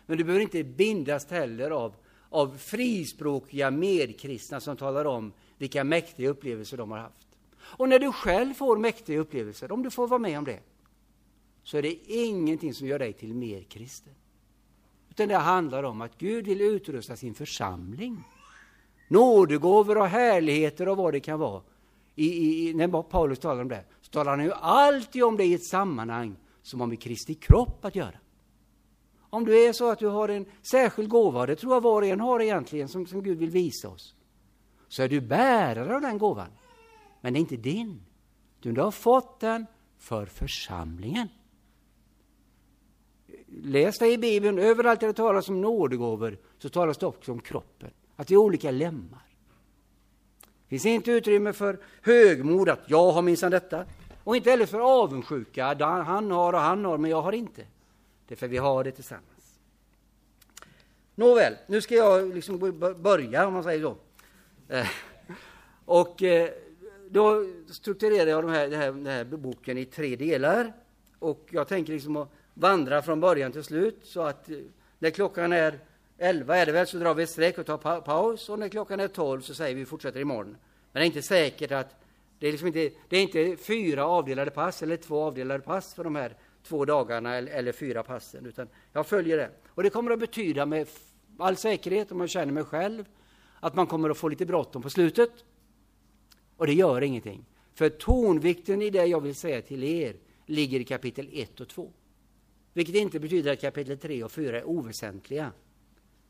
[0.06, 1.96] men du behöver inte bindas heller av,
[2.30, 7.28] av frispråkiga medkristna som talar om vilka mäktiga upplevelser de har haft.
[7.58, 10.60] Och när du själv får mäktiga upplevelser, om du får vara med om det,
[11.64, 14.14] så är det ingenting som gör dig till mer kristen.
[15.10, 18.24] Utan det handlar om att Gud vill utrusta sin församling.
[19.08, 21.62] Nådegåvor och härligheter och vad det kan vara.
[22.16, 25.54] I, i, när Paulus talar om det, så talar han ju alltid om det i
[25.54, 28.16] ett sammanhang som har med Kristi kropp att göra.
[29.30, 32.08] Om du är så att du har en särskild gåva, det tror jag var och
[32.08, 34.15] en har egentligen, som, som Gud vill visa oss,
[34.88, 36.50] så är du bärare av den gåvan.
[37.22, 38.02] Men det är inte din.
[38.60, 39.66] Du har fått den
[39.98, 41.28] för församlingen.
[43.48, 47.42] Läs det i Bibeln, överallt där det talas om nådegåvor så talas det också om
[47.42, 49.26] kroppen, att vi är olika lemmar.
[50.42, 53.86] Det finns inte utrymme för högmod, att jag har minsann detta.
[54.24, 55.66] Och inte heller för avundsjuka,
[56.04, 57.66] han har och han har, men jag har inte.
[58.28, 59.60] Det är för vi har det tillsammans.
[61.16, 63.96] Nåväl, nu ska jag liksom börja, om man säger så.
[64.70, 64.88] Eh,
[65.86, 66.50] och eh,
[67.10, 70.74] då strukturerade jag den här, den här, den här boken i tre delar.
[71.20, 74.58] Och jag tänker liksom att vandra från början till slut så att eh,
[75.00, 75.80] när klockan är
[76.18, 78.70] 11 är det väl så drar vi ett streck och tar pa paus och när
[78.70, 80.58] klockan är 12 så säger vi fortsätter imorgon.
[80.92, 81.96] Men det är inte säkert att
[82.40, 86.04] det är, liksom inte, det är inte fyra avdelade pass eller två avdelade pass för
[86.04, 86.36] de här
[86.68, 89.50] två dagarna eller, eller fyra passen, utan jag följer det.
[89.68, 90.88] Och det kommer att betyda med
[91.40, 93.06] all säkerhet, om man känner mig själv,
[93.66, 95.32] att man kommer att få lite bråttom på slutet.
[96.58, 97.46] Och det gör ingenting.
[97.74, 101.92] För tonvikten i det jag vill säga till er ligger i kapitel 1 och 2.
[102.74, 105.52] Vilket inte betyder att kapitel 3 och 4 är oväsentliga.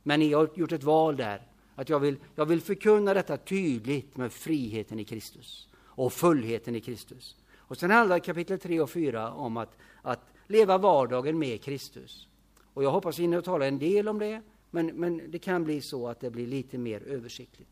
[0.04, 1.42] Men ni har gjort ett val där.
[1.76, 6.82] Att jag vill, jag vill förkunna detta tydligt med friheten i Kristus och fullheten i
[6.82, 7.36] Kristus.
[7.56, 12.28] Och sen handlar kapitel 3 och 4 om att, att leva vardagen med Kristus.
[12.74, 14.42] Och jag hoppas hinna tala en del om det,
[14.76, 17.70] men, men det kan bli så att det blir lite mer översiktligt.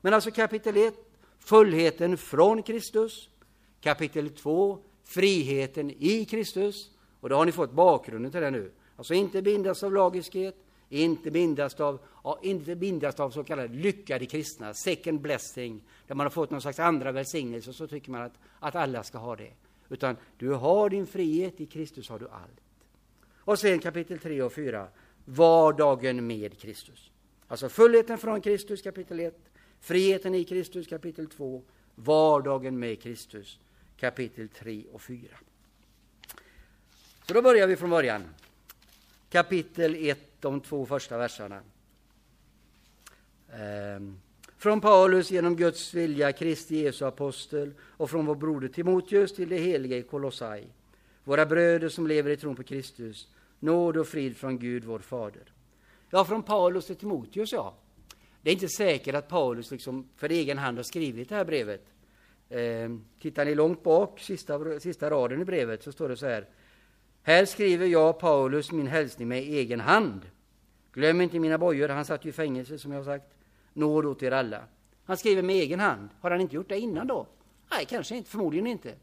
[0.00, 0.94] Men alltså kapitel 1,
[1.38, 3.28] fullheten från Kristus.
[3.80, 6.90] Kapitel 2, friheten i Kristus.
[7.20, 8.72] Och då har ni fått bakgrunden till det nu.
[8.96, 10.56] Alltså inte bindas av lagiskhet,
[10.88, 12.00] inte bindas av,
[12.42, 16.78] inte bindas av så kallade lyckade kristna, second blessing, där man har fått någon slags
[16.78, 19.52] andra välsignelse, så tycker man att, att alla ska ha det.
[19.88, 22.60] Utan du har din frihet, i Kristus har du allt.
[23.36, 24.88] Och sen kapitel 3 och 4,
[25.26, 27.10] vardagen med Kristus.
[27.48, 29.34] Alltså fullheten från Kristus, kapitel 1,
[29.80, 31.62] friheten i Kristus, kapitel 2,
[31.94, 33.58] vardagen med Kristus,
[33.96, 35.28] kapitel 3 och 4.
[37.26, 38.24] Så då börjar vi från början.
[39.30, 41.60] Kapitel 1, de två första verserna.
[43.52, 44.20] Ehm,
[44.58, 49.58] från Paulus genom Guds vilja, Kristi Jesu apostel och från vår broder Timoteus till det
[49.58, 50.64] heliga i Kolossai,
[51.24, 55.52] våra bröder som lever i tron på Kristus, nåd och frid från Gud, vår Fader.
[56.10, 57.74] Ja, från Paulus till Timoteus, ja.
[58.42, 61.86] Det är inte säkert att Paulus liksom för egen hand har skrivit det här brevet.
[62.48, 62.90] Eh,
[63.20, 66.48] tittar ni långt bak, sista, sista raden i brevet, så står det så här.
[67.22, 70.20] Här skriver jag, Paulus, min hälsning med egen hand.
[70.92, 73.34] Glöm inte mina bojor, han satt ju i fängelse som jag har sagt.
[73.72, 74.64] Nåd åt er alla.
[75.04, 76.08] Han skriver med egen hand.
[76.20, 77.26] Har han inte gjort det innan då?
[77.70, 78.94] Nej, kanske inte, förmodligen inte.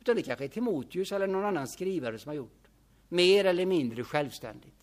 [0.00, 2.65] Utan det kanske är Timoteus eller någon annan skrivare som har gjort.
[3.08, 4.74] Mer eller mindre självständigt.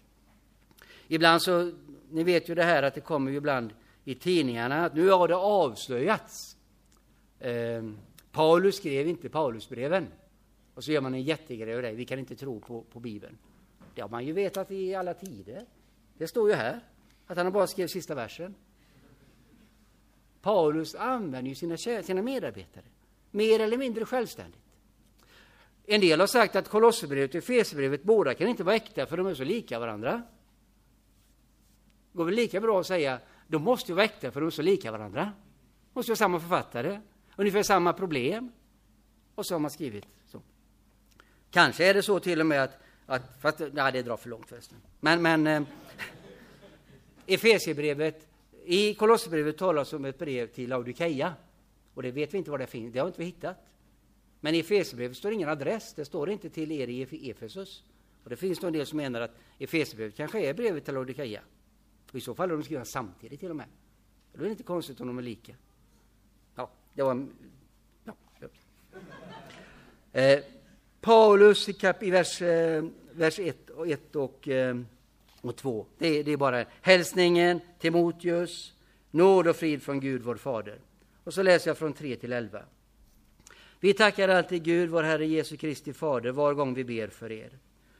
[1.07, 1.71] Ibland så,
[2.11, 5.27] ni vet ju det här att det kommer ju ibland i tidningarna att nu har
[5.27, 6.57] det avslöjats.
[7.39, 7.83] Eh,
[8.31, 10.07] Paulus skrev inte Paulusbreven.
[10.73, 11.91] Och så gör man en jättegrej av det.
[11.91, 13.37] Vi kan inte tro på, på Bibeln.
[13.95, 15.65] Det har man ju vetat i alla tider.
[16.17, 16.79] Det står ju här
[17.27, 18.55] att han bara skrev sista versen.
[20.41, 22.85] Paulus använder ju sina, sina medarbetare
[23.33, 24.62] mer eller mindre självständigt.
[25.85, 29.27] En del har sagt att Kolosserbrevet och Efesierbrevet båda kan inte vara äkta för de
[29.27, 30.21] är så lika varandra.
[32.11, 34.51] Det går väl lika bra att säga de måste ju vara äkta för de är
[34.51, 35.31] så lika varandra.
[35.93, 36.99] Måste ju ha samma författare,
[37.35, 38.51] ungefär samma problem.
[39.35, 40.41] Och så har man skrivit så.
[41.51, 44.49] Kanske är det så till och med att, att fast, nej, det drar för långt
[44.49, 44.77] förresten.
[44.99, 45.63] Men, men eh,
[47.25, 48.27] Efesierbrevet,
[48.65, 51.33] i Kolosserbrevet talas om ett brev till Laodikeia.
[51.93, 53.57] Och det vet vi inte var det finns, det har inte vi hittat.
[54.43, 57.83] Men i Efesierbrevet står ingen adress, det står inte till er i Efesus.
[58.23, 61.41] Och det finns nog en del som menar att Efesierbrevet kanske är brevet till Laodikeia.
[62.09, 63.65] Och I så fall är de skrivna samtidigt till och med.
[64.33, 65.55] Då är det inte konstigt om de är lika.
[66.55, 67.27] Ja, det var...
[68.03, 68.13] Ja.
[70.11, 70.43] Eh,
[71.01, 74.77] Paulus i, kap, i vers, eh, vers 1 och, 1 och, eh,
[75.41, 75.85] och 2.
[75.97, 78.73] Det det är bara hälsningen, Timoteus,
[79.11, 80.79] nåd och frid från Gud, vår Fader.
[81.23, 82.63] Och så läser jag från 3 till 11.
[83.83, 87.49] Vi tackar alltid Gud, vår Herre Jesu Kristi Fader, var gång vi ber för er.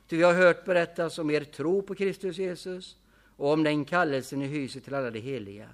[0.08, 2.98] Ty vi har hört berättas om er tro på Kristus Jesus
[3.38, 5.70] och om den kallelse ni hyser till alla de heliga,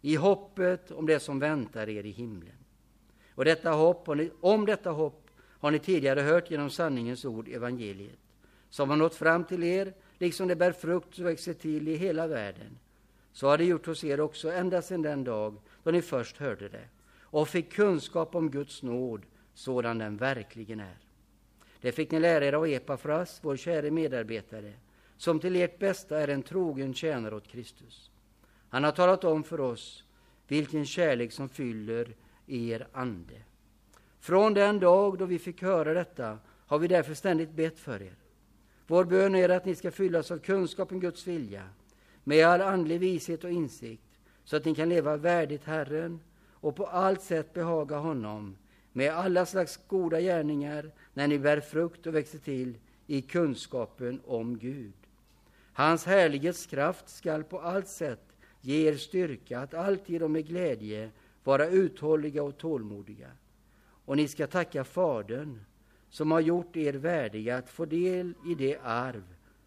[0.00, 2.56] i hoppet om det som väntar er i himlen.
[3.34, 4.08] Och detta hopp,
[4.40, 8.20] om detta hopp har ni tidigare hört genom sanningens ord, evangeliet,
[8.70, 12.26] som har nått fram till er, liksom det bär frukt och växer till i hela
[12.26, 12.78] världen.
[13.32, 16.68] Så har det gjort hos er också ända sedan den dag då ni först hörde
[16.68, 16.88] det
[17.20, 19.22] och fick kunskap om Guds nåd
[19.56, 20.96] sådan den verkligen är.
[21.80, 24.72] Det fick ni lära er av Epafras, vår käre medarbetare,
[25.16, 28.10] som till ert bästa är en trogen tjänare åt Kristus.
[28.68, 30.04] Han har talat om för oss
[30.48, 32.14] vilken kärlek som fyller
[32.46, 33.42] er ande.
[34.20, 38.16] Från den dag då vi fick höra detta har vi därför ständigt bett för er.
[38.86, 41.68] Vår bön är att ni ska fyllas av kunskap om Guds vilja,
[42.24, 46.20] med all andlig vishet och insikt, så att ni kan leva värdigt Herren
[46.52, 48.56] och på allt sätt behaga honom
[48.96, 54.58] med alla slags goda gärningar när ni bär frukt och växer till i kunskapen om
[54.58, 54.92] Gud.
[55.72, 61.10] Hans härlighetskraft skall på allt sätt ge er styrka att alltid och med glädje
[61.44, 63.30] vara uthålliga och tålmodiga.
[64.04, 65.60] Och ni ska tacka Fadern
[66.10, 69.24] som har gjort er värdiga att få del i det arv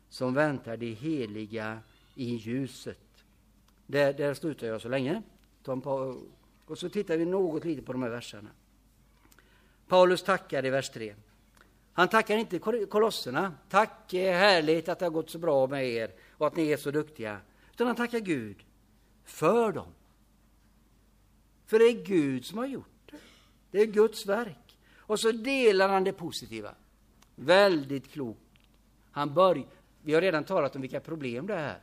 [0.09, 1.79] som väntar de heliga
[2.15, 3.23] i ljuset.
[3.87, 5.21] Där, där slutar jag så länge.
[6.65, 8.49] Och så tittar vi något lite på de här verserna.
[9.89, 11.15] Paulus tackar i vers 3.
[11.93, 13.53] Han tackar inte kolosserna.
[13.69, 16.77] Tack, eh, härligt att det har gått så bra med er och att ni är
[16.77, 17.39] så duktiga.
[17.71, 18.57] Utan han tackar Gud
[19.25, 19.87] för dem.
[21.65, 23.17] För det är Gud som har gjort det.
[23.71, 24.77] Det är Guds verk.
[24.97, 26.75] Och så delar han det positiva.
[27.35, 28.59] Väldigt klokt.
[29.11, 29.65] Han börj
[30.01, 31.79] Vi har redan talat om vilka problem det är.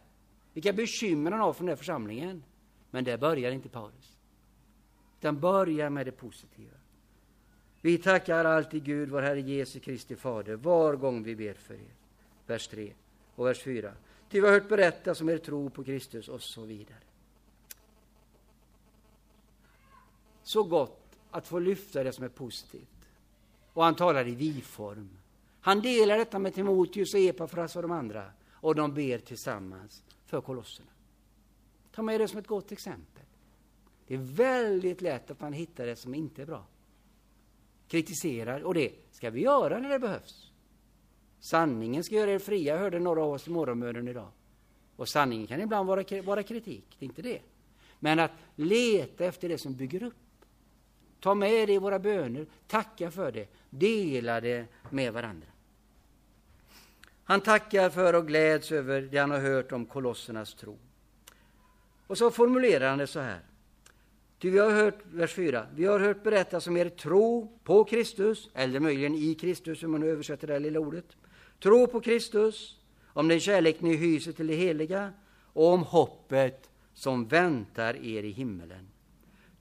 [0.52, 2.42] Vilka bekymmer han har för den här församlingen.
[2.90, 4.18] Men det börjar inte Paulus.
[5.18, 6.75] Utan börjar med det positiva.
[7.80, 11.94] Vi tackar alltid Gud, vår Herre Jesu Kristi Fader, var gång vi ber för er.
[12.46, 12.92] Vers 3
[13.34, 13.92] och vers 4.
[14.30, 16.98] Ty vi har hört berättas om er tro på Kristus och så vidare.
[20.42, 23.08] Så gott att få lyfta det som är positivt.
[23.72, 25.08] Och han talar i vi-form.
[25.60, 28.32] Han delar detta med Timoteus och Epafras och de andra.
[28.66, 30.90] och de ber tillsammans för kolosserna.
[31.92, 33.22] Ta med det som ett gott exempel.
[34.06, 36.66] Det är väldigt lätt att man hittar det som inte är bra.
[37.88, 40.50] Kritiserar, och det ska vi göra när det behövs.
[41.40, 44.28] Sanningen ska göra er fria, hörde några av oss i morgonmöten idag.
[44.96, 47.40] Och sanningen kan ibland vara, vara kritik, det är inte det.
[48.00, 50.14] Men att leta efter det som bygger upp.
[51.20, 55.46] Ta med det i våra böner, tacka för det, dela det med varandra.
[57.24, 60.78] Han tackar för och gläds över det han har hört om kolossernas tro.
[62.06, 63.40] Och så formulerar han det så här.
[64.46, 68.50] Ty vi har hört, vers 4, vi har hört berättas om er tro på Kristus,
[68.54, 71.04] eller möjligen i Kristus, om man översätter det här lilla ordet.
[71.62, 75.12] Tro på Kristus, om den kärlek ni hyser till det heliga
[75.52, 78.88] och om hoppet som väntar er i himmelen.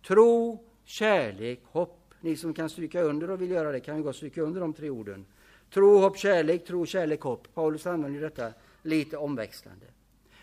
[0.08, 2.13] Tro, kärlek, hopp.
[2.21, 4.74] Ni som kan stryka under och vill göra det kan ju gott stryka under de
[4.74, 5.26] tre orden.
[5.74, 7.48] Tro, hopp, kärlek, tro, kärlek, hopp.
[7.54, 9.86] Paulus använder detta lite omväxlande.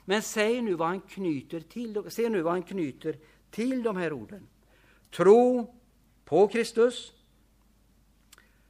[0.05, 3.16] Men säg nu vad han knyter till, se nu vad han knyter
[3.52, 4.48] till de här orden.
[5.10, 5.74] Tro
[6.24, 7.12] på Kristus,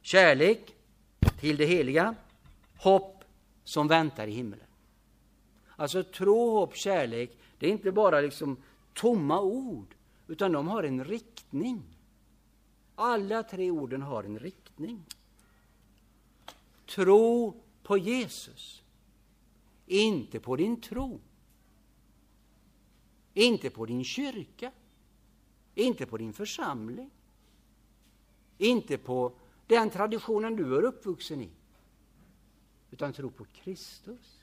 [0.01, 0.75] kärlek
[1.39, 2.15] till det heliga,
[2.77, 3.23] hopp
[3.63, 4.67] som väntar i himlen.
[5.75, 8.57] Alltså tro, hopp, kärlek, det är inte bara liksom
[8.93, 9.95] tomma ord,
[10.27, 11.83] utan de har en riktning.
[12.95, 15.05] Alla tre orden har en riktning.
[16.85, 18.83] Tro på Jesus,
[19.87, 21.19] inte på din tro.
[23.33, 24.71] Inte på din kyrka,
[25.75, 27.09] inte på din församling,
[28.57, 29.31] inte på
[29.67, 31.49] den traditionen du är uppvuxen i,
[32.91, 34.39] utan tro på Kristus.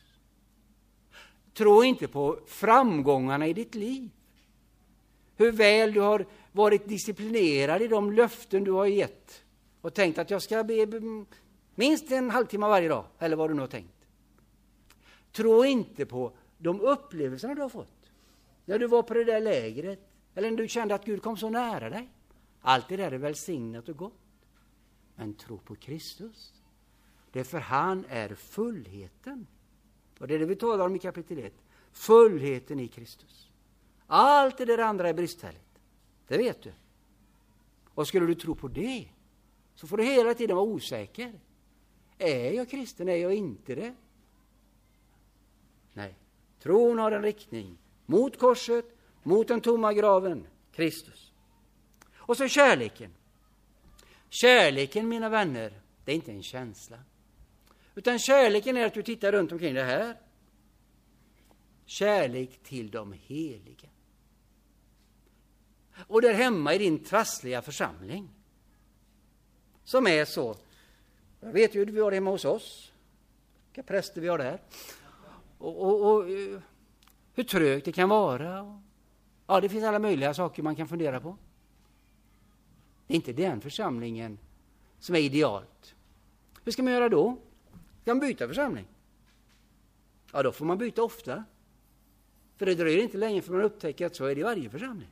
[1.55, 4.11] Tro inte på framgångarna i ditt liv,
[5.37, 9.45] hur väl du har varit disciplinerad i de löften du har gett
[9.81, 10.87] och tänkt att jag ska be
[11.75, 14.07] minst en halvtimme varje dag, eller vad du nu har tänkt.
[15.33, 18.00] Tro inte på de upplevelser du har fått.
[18.65, 21.51] När du var på det där lägret, eller när du kände att Gud kom så
[21.51, 22.09] nära dig.
[22.61, 24.47] Allt det där är välsignat och gott.
[25.15, 26.63] Men tro på Kristus.
[27.33, 29.47] Det är för han är fullheten.
[30.19, 31.53] Och det är det vi talar om i kapitel 1.
[31.93, 33.51] Fullheten i Kristus.
[34.07, 35.81] Allt det där andra är bristfälligt.
[36.29, 36.73] Det vet du.
[37.95, 39.09] Och skulle du tro på det,
[39.75, 41.41] så får du hela tiden vara osäker.
[42.19, 43.09] Är jag kristen?
[43.09, 43.95] Är jag inte det?
[45.93, 46.15] Nej,
[46.59, 47.79] tron har en riktning
[48.11, 48.85] mot korset,
[49.23, 51.33] mot den tomma graven, Kristus.
[52.17, 53.15] Och så kärleken.
[54.29, 55.73] Kärleken, mina vänner,
[56.05, 56.99] det är inte en känsla.
[57.95, 60.17] Utan kärleken är att du tittar runt omkring det här.
[61.85, 63.89] Kärlek till de heliga.
[66.07, 68.29] Och där hemma i din trassliga församling.
[69.85, 70.57] Som är så.
[71.41, 72.93] Jag vet ju hur vi har det hemma hos oss.
[73.67, 74.61] Vilka präster vi har där.
[75.59, 76.61] Och, och, och eh,
[77.41, 78.81] hur trögt det kan vara.
[79.47, 81.37] Ja, det finns alla möjliga saker man kan fundera på.
[83.07, 84.39] Det är inte den församlingen
[84.99, 85.95] som är idealt.
[86.65, 87.37] Hur ska man göra då?
[88.03, 88.87] Ska man byta församling?
[90.33, 91.45] Ja, då får man byta ofta.
[92.57, 95.09] För det dröjer inte länge för man upptäcker att så är det i varje församling.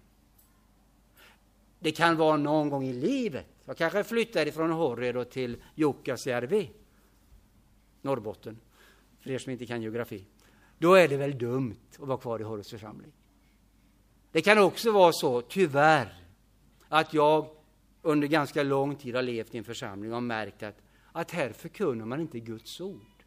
[1.78, 3.46] Det kan vara någon gång i livet.
[3.64, 6.70] Jag kanske flyttar från Horred till Jukkasjärvi,
[8.02, 8.58] Norrbotten,
[9.20, 10.24] för er som inte kan geografi
[10.78, 13.12] då är det väl dumt att vara kvar i Horus församling.
[14.32, 16.24] Det kan också vara så, tyvärr,
[16.88, 17.46] att jag
[18.02, 22.04] under ganska lång tid har levt i en församling och märkt att, att här förkunnar
[22.04, 23.24] man inte Guds ord.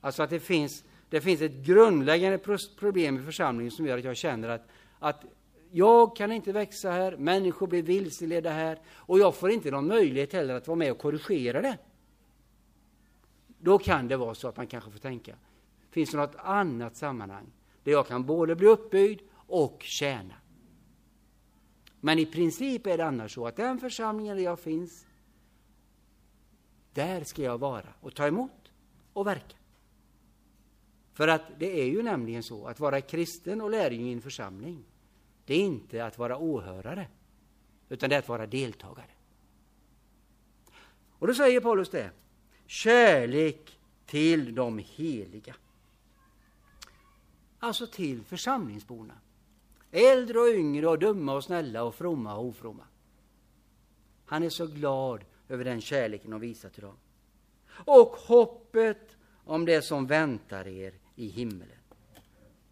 [0.00, 2.38] Alltså att det finns, det finns ett grundläggande
[2.78, 5.24] problem i församlingen som gör att jag känner att, att
[5.70, 10.32] jag kan inte växa här, människor blir vilseledda här och jag får inte någon möjlighet
[10.32, 11.78] heller att vara med och korrigera det.
[13.58, 15.36] Då kan det vara så att man kanske får tänka,
[15.90, 17.46] finns det något annat sammanhang
[17.84, 20.34] där jag kan både bli uppbyggd och tjäna?
[22.00, 25.06] Men i princip är det annars så att den församlingen där jag finns,
[26.92, 28.72] där ska jag vara och ta emot
[29.12, 29.56] och verka.
[31.12, 34.84] För att det är ju nämligen så att vara kristen och lärjung i en församling,
[35.44, 37.08] det är inte att vara åhörare,
[37.88, 39.10] utan det är att vara deltagare.
[41.10, 42.10] Och då säger Paulus det,
[42.68, 45.54] kärlek till de heliga.
[47.58, 49.14] Alltså till församlingsborna.
[49.90, 52.84] Äldre och yngre och dumma och snälla och fromma och ofromma.
[54.26, 56.96] Han är så glad över den kärleken de visar till dem.
[57.70, 61.78] Och hoppet om det som väntar er i himmelen.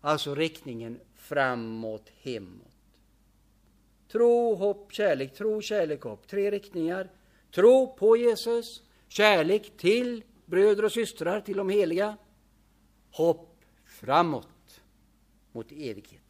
[0.01, 2.77] Alltså riktningen framåt, hemåt.
[4.09, 5.35] Tro, hopp, kärlek.
[5.35, 6.29] Tro, kärlek, hopp.
[6.29, 7.11] Tre riktningar.
[7.51, 12.17] Tro på Jesus, kärlek till bröder och systrar till de heliga.
[13.11, 14.81] Hopp framåt
[15.53, 16.23] mot evighet.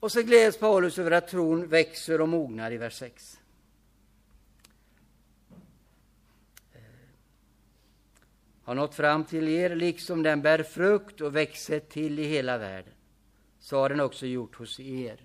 [0.00, 3.40] Och så gläds Paulus över att tron växer och mognar i vers 6.
[6.72, 6.80] Eh,
[8.62, 12.92] har nått fram till er, liksom den bär frukt och växer till i hela världen.
[13.58, 15.20] Så har den också gjort hos er.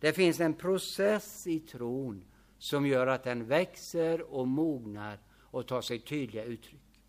[0.00, 2.24] Det finns en process i tron
[2.60, 7.00] som gör att den växer och mognar och tar sig tydliga uttryck.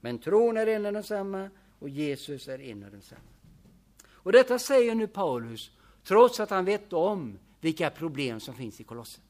[0.00, 3.20] Men tron är en och densamma och Jesus är en och densamma.
[4.04, 5.70] Och detta säger nu Paulus
[6.04, 9.24] trots att han vet om vilka problem som finns i Kolossen.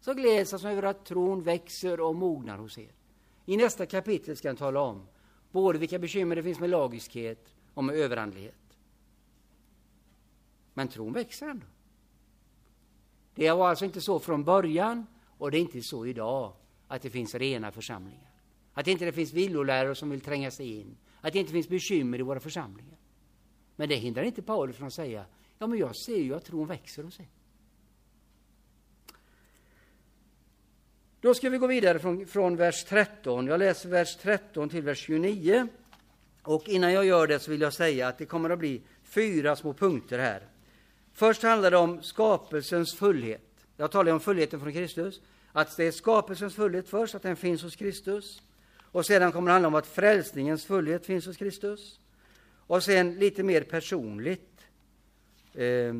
[0.00, 2.92] Så gläds han över att tron växer och mognar hos er.
[3.46, 5.06] I nästa kapitel ska han tala om
[5.50, 8.78] både vilka bekymmer det finns med lagiskhet och med överandlighet.
[10.74, 11.66] Men tron växer ändå.
[13.38, 16.52] Det var alltså inte så från början och det är inte så idag
[16.88, 18.30] att det finns rena församlingar.
[18.74, 20.96] Att det inte finns villolärare som vill tränga sig in.
[21.20, 22.98] Att det inte finns bekymmer i våra församlingar.
[23.76, 25.24] Men det hindrar inte Paulus från att säga,
[25.58, 27.28] ja men jag ser ju att tron växer hos er.
[31.20, 33.46] Då ska vi gå vidare från, från vers 13.
[33.46, 35.68] Jag läser vers 13 till vers 29.
[36.42, 39.56] Och innan jag gör det så vill jag säga att det kommer att bli fyra
[39.56, 40.57] små punkter här.
[41.18, 43.66] Först handlar det om skapelsens fullhet.
[43.76, 45.20] Jag talar om fullheten från Kristus.
[45.52, 48.42] Att det är skapelsens fullhet först, att den finns hos Kristus.
[48.80, 52.00] Och sedan kommer det handla om att frälsningens fullhet finns hos Kristus.
[52.66, 54.66] Och sen lite mer personligt
[55.54, 55.94] eh,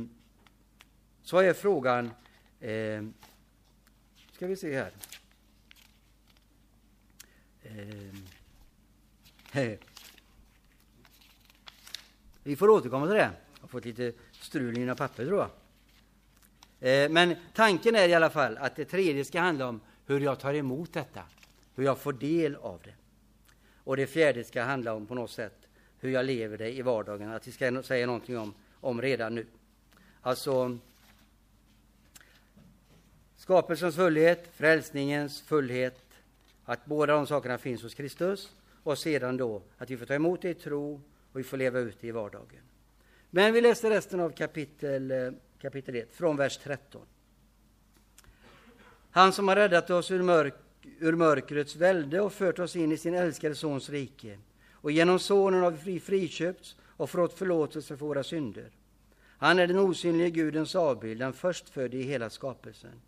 [1.22, 2.10] så är frågan
[2.60, 3.04] eh,
[4.32, 4.92] ska vi se här.
[7.62, 8.12] Eh,
[12.42, 13.30] vi får återkomma till det.
[13.54, 14.12] Jag har fått lite
[14.48, 15.50] strul i mina papper tror jag.
[16.80, 20.38] Eh, men tanken är i alla fall att det tredje ska handla om hur jag
[20.38, 21.22] tar emot detta,
[21.74, 22.94] hur jag får del av det.
[23.84, 25.68] Och det fjärde ska handla om på något sätt
[26.00, 29.46] hur jag lever det i vardagen, att vi ska säga någonting om, om redan nu.
[30.20, 30.78] Alltså
[33.36, 36.04] Skapelsens fullhet, frälsningens fullhet,
[36.64, 40.42] att båda de sakerna finns hos Kristus och sedan då att vi får ta emot
[40.42, 41.00] det i tro
[41.32, 42.62] och vi får leva ut det i vardagen.
[43.30, 45.30] Men vi läser resten av kapitel, eh,
[45.62, 47.02] kapitel 1, från vers 13.
[49.10, 50.54] Han som har räddat oss ur, mörk,
[50.98, 54.38] ur mörkrets välde och fört oss in i sin älskade Sons rike
[54.72, 58.70] och genom Sonen har vi friköpts och fått förlåtelse för våra synder.
[59.38, 63.00] Han är den osynlige Gudens avbild, den förstfödde i hela skapelsen.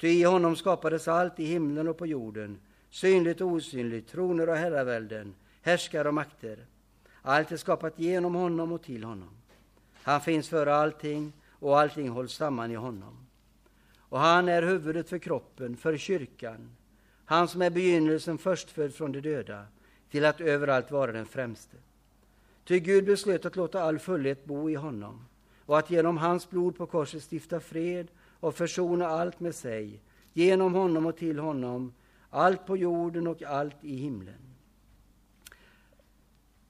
[0.00, 2.60] Ty i honom skapades allt i himlen och på jorden,
[2.90, 6.66] synligt och osynligt, troner och herravälden, härskare och makter.
[7.22, 9.41] Allt är skapat genom honom och till honom.
[10.02, 13.26] Han finns före allting och allting hålls samman i honom.
[13.98, 16.70] Och han är huvudet för kroppen, för kyrkan,
[17.24, 19.66] han som är begynnelsen förstfödd från de döda,
[20.10, 21.76] till att överallt vara den främste.
[22.64, 25.24] Ty Gud beslöt att låta all fullhet bo i honom
[25.66, 28.08] och att genom hans blod på korset stifta fred
[28.40, 30.00] och försona allt med sig,
[30.32, 31.92] genom honom och till honom,
[32.30, 34.51] allt på jorden och allt i himlen.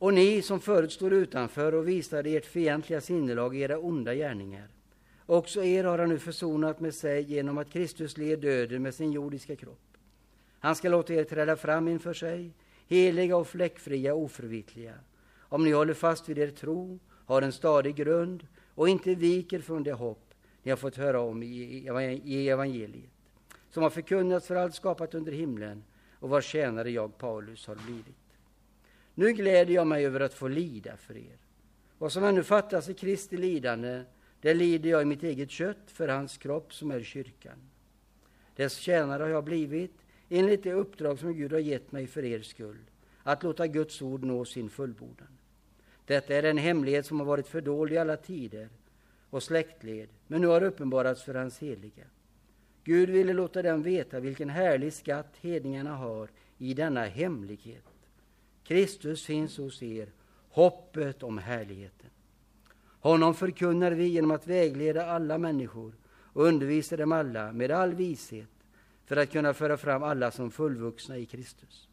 [0.02, 4.68] Och ni som förut stod utanför och visade ert fientliga sinnelag, era onda gärningar,
[5.26, 9.12] också er har han nu försonat med sig genom att Kristus led döden med sin
[9.12, 9.96] jordiska kropp.
[10.58, 12.50] Han ska låta er träda fram inför sig,
[12.86, 14.94] heliga och fläckfria, oförvitliga,
[15.40, 19.82] om ni håller fast vid er tro, har en stadig grund och inte viker från
[19.82, 23.10] det hopp ni har fått höra om i evangeliet,
[23.70, 28.21] som har förkunnats för allt skapat under himlen och vars tjänare jag, Paulus, har blivit.
[29.14, 31.38] Nu gläder jag mig över att få lida för er.
[31.98, 34.02] Vad som ännu fattas i Kristi lidande,
[34.40, 37.58] det lider jag i mitt eget kött för hans kropp som är kyrkan.
[38.56, 39.94] Dess tjänare har jag blivit,
[40.28, 42.78] enligt det uppdrag som Gud har gett mig för er skull,
[43.22, 45.38] att låta Guds ord nå sin fullbordan.
[46.04, 48.68] Detta är en hemlighet som har varit fördold i alla tider,
[49.30, 52.04] och släktled, men nu har uppenbarats för hans heliga.
[52.84, 57.84] Gud ville låta dem veta vilken härlig skatt hedningarna har i denna hemlighet.
[58.64, 60.08] Kristus finns hos er,
[60.48, 62.10] hoppet om härligheten.
[63.00, 68.48] Honom förkunnar vi genom att vägleda alla människor och undervisa dem alla med all vishet
[69.04, 71.88] för att kunna föra fram alla som fullvuxna i Kristus.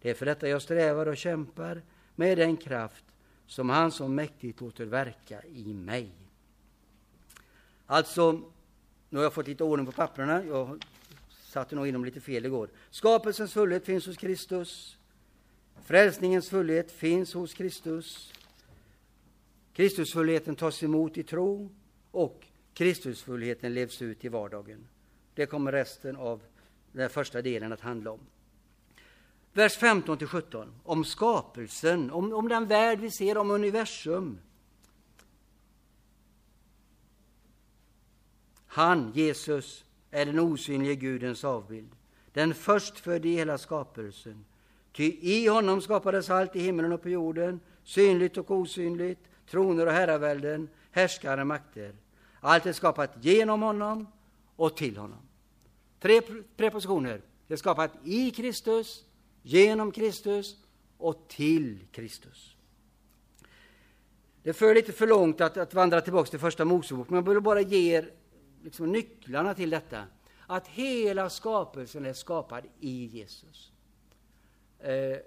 [0.00, 1.82] Det är för detta jag strävar och kämpar
[2.14, 3.04] med den kraft
[3.46, 6.12] som han så mäktigt låter verka i mig.
[7.86, 8.32] Alltså,
[9.08, 10.44] nu har jag fått lite ordning på papperna.
[10.44, 10.84] Jag
[11.28, 12.70] satte nog in dem lite fel igår.
[12.90, 14.95] Skapelsens fullhet finns hos Kristus.
[15.84, 18.32] Frälsningens fullhet finns hos Kristus.
[19.72, 21.70] Kristusfullheten tas emot i tro
[22.10, 24.88] och Kristusfullheten levs ut i vardagen.
[25.34, 26.42] Det kommer resten av
[26.92, 28.20] den första delen att handla om.
[29.52, 34.38] Vers 15 till 17, om skapelsen, om, om den värld vi ser, om universum.
[38.66, 41.90] Han, Jesus, är den osynlige Gudens avbild,
[42.32, 44.44] den förstfödde i hela skapelsen.
[44.96, 49.18] Ty i honom skapades allt i himlen och på jorden, synligt och osynligt,
[49.50, 51.94] troner och herravälden, härskare och makter.
[52.40, 54.06] Allt är skapat genom honom
[54.56, 55.18] och till honom.
[56.00, 56.20] Tre
[56.56, 57.20] prepositioner.
[57.46, 59.04] Det är skapat i Kristus,
[59.42, 60.56] genom Kristus
[60.98, 62.56] och till Kristus.
[64.42, 67.42] Det för lite för långt att, att vandra tillbaka till första Mosebok, men jag vill
[67.42, 68.10] bara ge er
[68.64, 70.04] liksom nycklarna till detta.
[70.46, 73.72] Att hela skapelsen är skapad i Jesus.
[74.80, 75.18] Eh,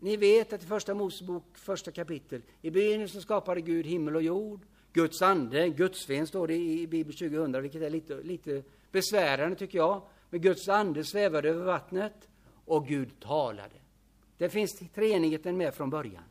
[0.00, 4.60] ni vet att i första Mosebok, första kapitel, i begynnelsen skapade Gud himmel och jord.
[4.92, 9.78] Guds ande, Guds ven står det i Bibel 2000, vilket är lite, lite besvärande tycker
[9.78, 10.02] jag.
[10.30, 12.28] Men Guds ande svävade över vattnet
[12.64, 13.74] och Gud talade.
[14.38, 16.22] Det finns treenigheten med från början.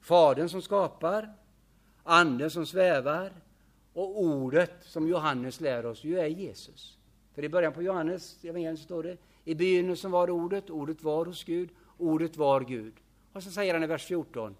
[0.00, 1.32] Fadern som skapar,
[2.02, 3.32] anden som svävar
[3.92, 6.98] och ordet som Johannes lär oss ju är Jesus.
[7.34, 11.44] För i början på Johannes evangelium står det i begynnelsen var ordet, ordet var hos
[11.44, 11.68] Gud,
[11.98, 12.94] ordet var Gud.
[13.32, 14.56] Och så säger han i vers 14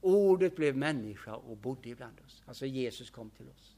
[0.00, 2.42] Ordet blev människa och bodde ibland oss.
[2.46, 3.76] Alltså Jesus kom till oss.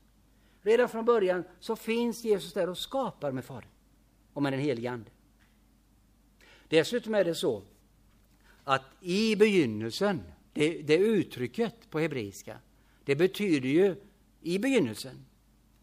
[0.62, 3.70] Redan från början så finns Jesus där och skapar med Fadern
[4.32, 5.10] och med den helige Ande.
[6.68, 7.62] Dessutom är det så
[8.64, 12.58] att i begynnelsen, det, det uttrycket på hebreiska,
[13.04, 13.96] det betyder ju
[14.40, 15.24] i begynnelsen,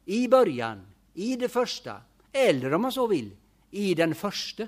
[0.06, 3.36] i början, i det första, eller om man så vill,
[3.72, 4.68] i den första.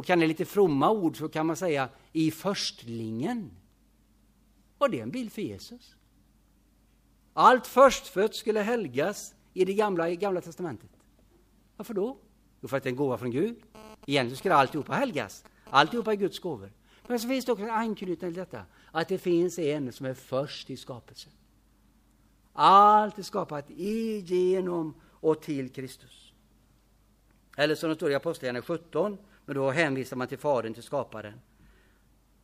[0.00, 3.50] Och kan det lite fromma ord så kan man säga i förstlingen.
[4.78, 5.96] Och det är en bild för Jesus.
[7.32, 10.90] Allt förstfött skulle helgas i det gamla, i gamla testamentet.
[11.76, 12.18] Varför då?
[12.60, 13.56] Jo, för att det är en gåva från Gud.
[14.06, 15.44] Egentligen skulle alltihopa helgas.
[15.64, 16.72] Alltihopa är Guds gåvor.
[17.06, 20.14] Men så finns det också en anknytning till detta, att det finns en som är
[20.14, 21.32] först i skapelsen.
[22.52, 26.32] Allt är skapat i, genom och till Kristus.
[27.56, 29.18] Eller som det står i Apostlagärningarna 17,
[29.50, 31.40] men då hänvisar man till Fadern, till skaparen.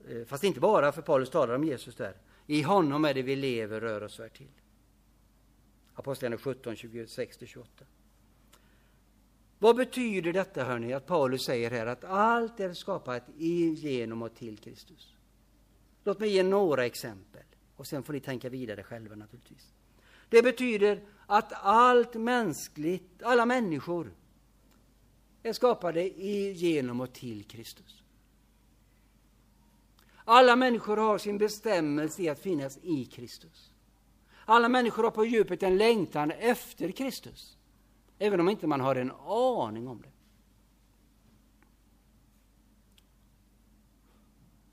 [0.09, 2.17] Eh, fast inte bara, för Paulus talar om Jesus där.
[2.47, 4.51] I honom är det vi lever, rör oss och är till.
[5.95, 7.65] Apostlagärningarna 17, 26-28.
[9.59, 14.35] Vad betyder detta, hörni, att Paulus säger här att allt är skapat i, genom och
[14.35, 15.15] till Kristus?
[16.05, 17.45] Låt mig ge några exempel,
[17.77, 19.75] och sen får ni tänka vidare själva naturligtvis.
[20.29, 24.13] Det betyder att allt mänskligt, alla människor,
[25.47, 28.03] är skapade genom och till Kristus.
[30.24, 33.72] Alla människor har sin bestämmelse i att finnas i Kristus.
[34.44, 37.57] Alla människor har på djupet en längtan efter Kristus,
[38.18, 40.09] även om inte man har en aning om det.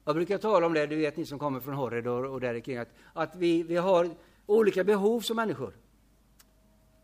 [0.05, 2.59] Jag brukar tala om det, du vet ni som kommer från Horridor och, och där
[2.59, 4.09] kring, att, att vi, vi har
[4.45, 5.73] olika behov som människor.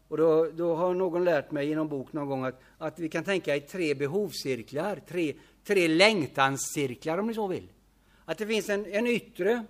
[0.09, 3.09] Och då, då har någon lärt mig i någon bok någon gång att, att vi
[3.09, 7.67] kan tänka i tre behovscirklar, tre, tre längtanscirklar om ni så vill.
[8.25, 9.65] Att det finns en, en yttre,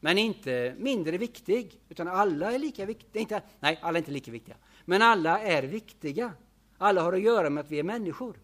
[0.00, 3.20] men inte mindre viktig, utan alla är lika viktiga.
[3.20, 6.32] Inte, nej, alla är inte lika viktiga, men alla är viktiga.
[6.78, 8.36] Alla har att göra med att vi är människor.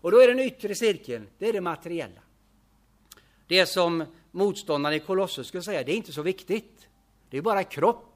[0.00, 2.20] Och då är den yttre cirkeln, det är det materiella.
[3.46, 6.88] Det som motståndaren i Kolossus skulle säga, det är inte så viktigt.
[7.30, 8.07] Det är bara kropp.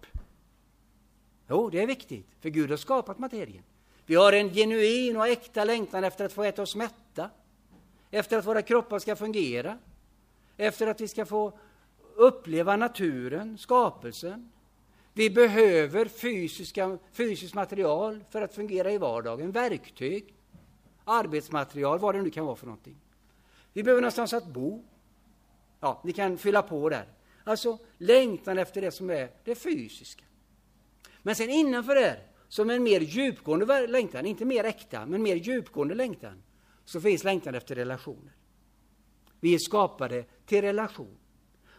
[1.52, 3.62] Jo, det är viktigt, för Gud har skapat materien.
[4.06, 7.30] Vi har en genuin och äkta längtan efter att få äta oss mätta,
[8.10, 9.78] efter att våra kroppar ska fungera,
[10.56, 11.58] efter att vi ska få
[12.14, 14.52] uppleva naturen, skapelsen.
[15.12, 20.34] Vi behöver fysiska, fysiskt material för att fungera i vardagen, verktyg,
[21.04, 22.96] arbetsmaterial, vad det nu kan vara för någonting.
[23.72, 24.82] Vi behöver någonstans att bo.
[25.80, 27.06] Ja, ni kan fylla på där.
[27.44, 30.24] Alltså längtan efter det som är det fysiska.
[31.22, 35.94] Men sen innanför det, som en mer djupgående längtan, inte mer äkta, men mer djupgående
[35.94, 36.42] längtan,
[36.84, 38.32] så finns längtan efter relationer.
[39.40, 41.18] Vi är skapade till relation.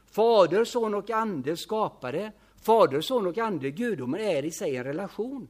[0.05, 2.31] Fader, son och ande skapade.
[2.55, 5.47] Fader, son och ande, gudomen, är i sig en relation.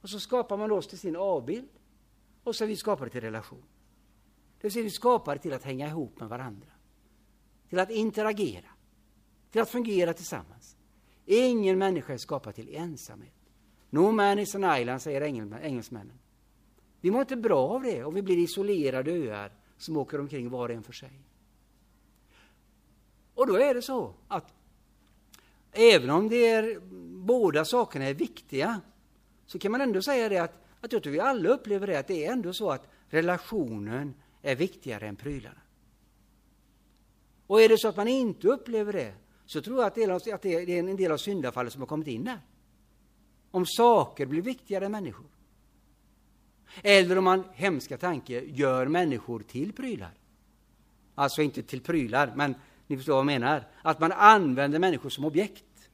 [0.00, 1.68] Och så skapar man oss till sin avbild.
[2.44, 3.64] Och så är vi skapade till relation.
[4.60, 6.68] Det vill säga, vi skapade till att hänga ihop med varandra.
[7.68, 8.70] Till att interagera.
[9.50, 10.77] Till att fungera tillsammans.
[11.30, 13.34] Ingen människa är skapad till ensamhet.
[13.90, 15.20] No man is an island, säger
[15.62, 16.18] engelsmännen.
[17.00, 20.68] Vi mår inte bra av det om vi blir isolerade öar som åker omkring var
[20.68, 21.22] och en för sig.
[23.34, 24.54] Och då är det så att
[25.72, 26.80] även om det är,
[27.24, 28.80] båda sakerna är viktiga
[29.46, 32.08] så kan man ändå säga det att, att jag tror vi alla upplever det, att
[32.08, 35.60] det är ändå så att relationen är viktigare än prylarna.
[37.46, 39.14] Och är det så att man inte upplever det,
[39.48, 42.40] så tror jag att det är en del av syndafallet som har kommit in där.
[43.50, 45.26] Om saker blir viktigare än människor.
[46.82, 50.10] Eller om man, hemska tanke, gör människor till prylar.
[51.14, 52.54] Alltså inte till prylar, men
[52.86, 53.66] ni förstår vad jag menar.
[53.82, 55.90] Att man använder människor som objekt.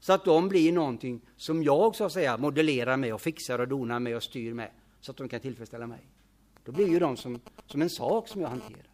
[0.00, 3.68] Så att de blir någonting som jag så att säga modellerar med och fixar och
[3.68, 4.70] donar med och styr med.
[5.00, 6.06] Så att de kan tillfredsställa mig.
[6.64, 8.88] Då blir ju de som, som en sak som jag hanterar.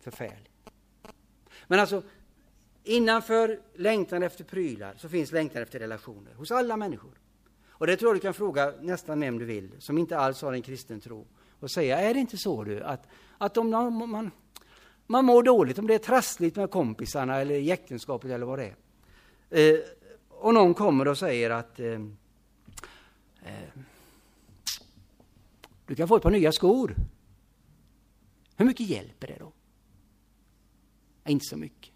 [0.00, 0.48] Förfärligt.
[1.66, 2.02] Men alltså,
[2.84, 7.18] innanför längtan efter prylar så finns längtan efter relationer hos alla människor.
[7.68, 10.52] Och det tror jag du kan fråga nästan vem du vill som inte alls har
[10.52, 11.26] en kristen tro
[11.60, 13.08] och säga, är det inte så du att,
[13.38, 14.30] att om man,
[15.06, 18.74] man mår dåligt, om det är trassligt med kompisarna eller i äktenskapet eller vad det
[19.50, 19.74] är.
[19.74, 19.80] Eh,
[20.28, 22.00] och någon kommer och säger att eh,
[23.42, 23.68] eh,
[25.86, 26.96] du kan få ett par nya skor.
[28.56, 29.52] Hur mycket hjälper det då?
[31.24, 31.91] Inte så mycket.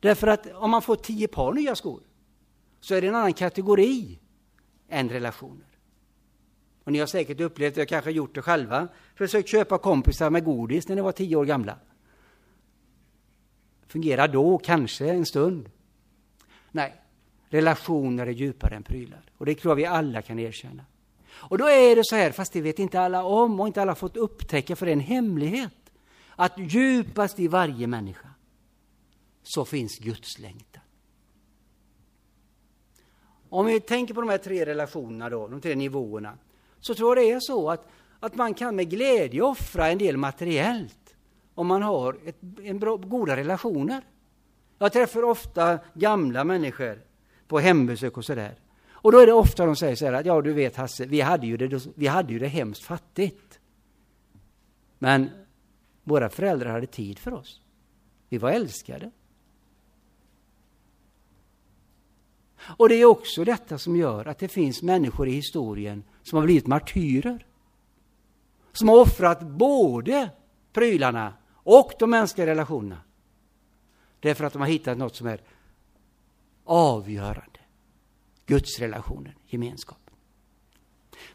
[0.00, 2.00] Därför att om man får tio par nya skor
[2.80, 4.18] så är det en annan kategori
[4.88, 5.66] än relationer.
[6.84, 10.88] Och ni har säkert upplevt det, kanske gjort det själva, försökt köpa kompisar med godis
[10.88, 11.76] när ni var tio år gamla.
[13.86, 15.70] Fungerar då, kanske en stund.
[16.70, 17.00] Nej,
[17.48, 19.22] relationer är djupare än prylar.
[19.38, 20.84] Och det tror jag vi alla kan erkänna.
[21.32, 23.94] Och då är det så här, fast det vet inte alla om och inte alla
[23.94, 25.92] fått upptäcka, för det är en hemlighet,
[26.36, 28.29] att djupast i varje människa
[29.42, 30.82] så finns Guds längtan.
[33.48, 36.38] Om vi tänker på de här tre relationerna då, de tre nivåerna,
[36.80, 37.88] så tror jag det är så att,
[38.20, 41.16] att man kan med glädje offra en del materiellt
[41.54, 44.02] om man har ett, en bra, goda relationer.
[44.78, 47.02] Jag träffar ofta gamla människor
[47.48, 48.54] på hembesök och sådär.
[49.02, 51.20] Och då är det ofta de säger så här att ja, du vet Hasse, vi
[51.20, 53.60] hade ju det, vi hade ju det hemskt fattigt.
[54.98, 55.30] Men
[56.04, 57.60] våra föräldrar hade tid för oss.
[58.28, 59.10] Vi var älskade.
[62.62, 66.44] Och det är också detta som gör att det finns människor i historien som har
[66.44, 67.46] blivit martyrer.
[68.72, 70.30] Som har offrat både
[70.72, 73.00] prylarna och de mänskliga relationerna.
[74.20, 75.40] Därför att de har hittat något som är
[76.64, 77.60] avgörande.
[78.46, 80.14] Gudsrelationen, gemenskapen.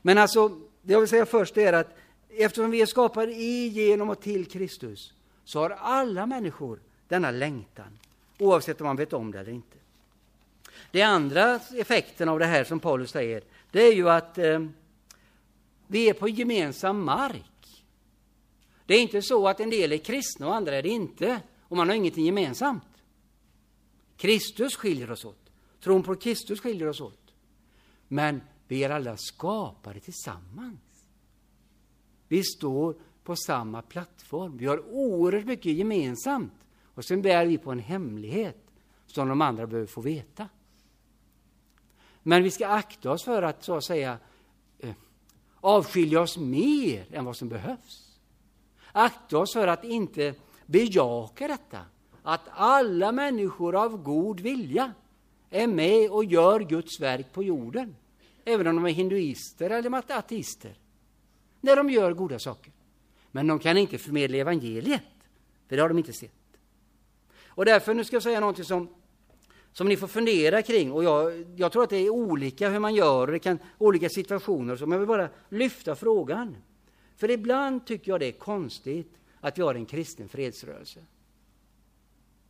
[0.01, 0.49] Men alltså,
[0.82, 1.97] det jag vill säga först är att
[2.30, 5.13] eftersom vi är skapade i, genom och till Kristus
[5.43, 7.99] så har alla människor denna längtan,
[8.39, 9.78] oavsett om man vet om det eller inte.
[10.91, 14.65] Det andra effekten av det här som Paulus säger, det är ju att eh,
[15.88, 17.86] vi är på gemensam mark.
[18.86, 21.78] Det är inte så att en del är kristna och andra är det inte, och
[21.78, 22.84] man har ingenting gemensamt.
[24.17, 25.51] Kristus skiljer oss åt.
[25.84, 27.34] Tron på Kristus skiljer oss åt.
[28.07, 30.80] Men vi är alla skapade tillsammans.
[32.28, 34.57] Vi står på samma plattform.
[34.57, 36.53] Vi har oerhört mycket gemensamt.
[36.84, 38.65] Och sen bär vi på en hemlighet
[39.05, 40.49] som de andra behöver få veta.
[42.28, 44.17] Men vi ska akta oss för att så att säga
[44.80, 44.93] eh,
[45.61, 48.19] avskilja oss mer än vad som behövs.
[48.91, 51.80] Akta oss för att inte bejaka detta,
[52.23, 54.93] att alla människor av god vilja
[55.49, 57.95] är med och gör Guds verk på jorden,
[58.45, 60.73] även om de är hinduister eller ateister,
[61.61, 62.71] när de gör goda saker.
[63.32, 65.01] Men de kan inte förmedla evangeliet,
[65.67, 66.32] för det har de inte sett.
[67.45, 68.89] Och därför, nu ska jag säga någonting som
[69.78, 70.91] som ni får fundera kring.
[70.91, 74.09] Och jag, jag tror att det är olika hur man gör, och det kan olika
[74.09, 74.76] situationer.
[74.76, 76.57] Så jag vill bara lyfta frågan.
[77.15, 81.05] För ibland tycker jag det är konstigt att vi har en kristen fredsrörelse.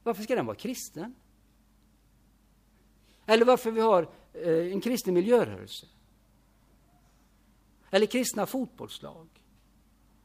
[0.03, 1.15] Varför ska den vara kristen?
[3.25, 5.85] Eller varför vi har eh, en kristen miljörörelse?
[7.89, 9.27] Eller kristna fotbollslag?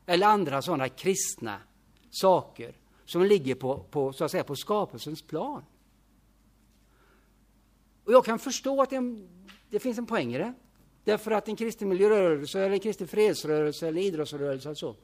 [0.07, 1.61] Eller andra sådana kristna
[2.11, 2.75] saker
[3.05, 5.65] som ligger på, på, så att säga, på skapelsens plan.
[8.11, 9.01] Och jag kan förstå att det,
[9.71, 10.53] det finns en poäng i det.
[11.05, 14.97] Därför att en kristen miljörörelse, eller en kristen fredsrörelse eller idrottsrörelse alltså,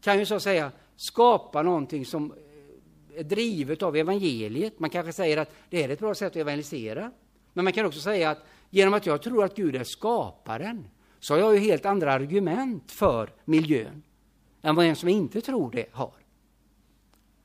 [0.00, 4.78] kan ju så att säga skapa någonting som eh, är drivet av evangeliet.
[4.78, 7.10] Man kanske säger att det är ett bra sätt att evangelisera.
[7.52, 8.38] Men man kan också säga att
[8.70, 10.88] genom att jag tror att Gud är skaparen
[11.20, 14.02] så har jag ju helt andra argument för miljön
[14.62, 16.14] än vad en som inte tror det har.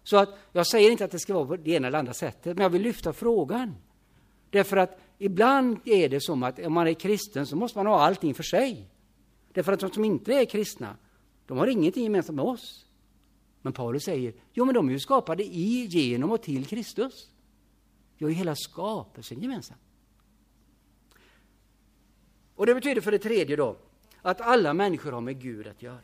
[0.04, 2.58] Så att jag säger inte att det ska vara på det ena eller andra sättet,
[2.58, 3.76] men jag vill lyfta frågan.
[4.50, 8.00] Därför att ibland är det som att om man är kristen så måste man ha
[8.00, 8.90] allting för sig.
[9.54, 10.96] Därför att de som inte är kristna,
[11.46, 12.86] de har ingenting gemensamt med oss.
[13.62, 17.28] Men Paulus säger, jo men de är ju skapade i, genom och till Kristus.
[18.18, 19.78] Vi har ju hela skapelsen gemensam.
[22.56, 23.78] Och det betyder för det tredje då
[24.22, 26.02] att alla människor har med Gud att göra.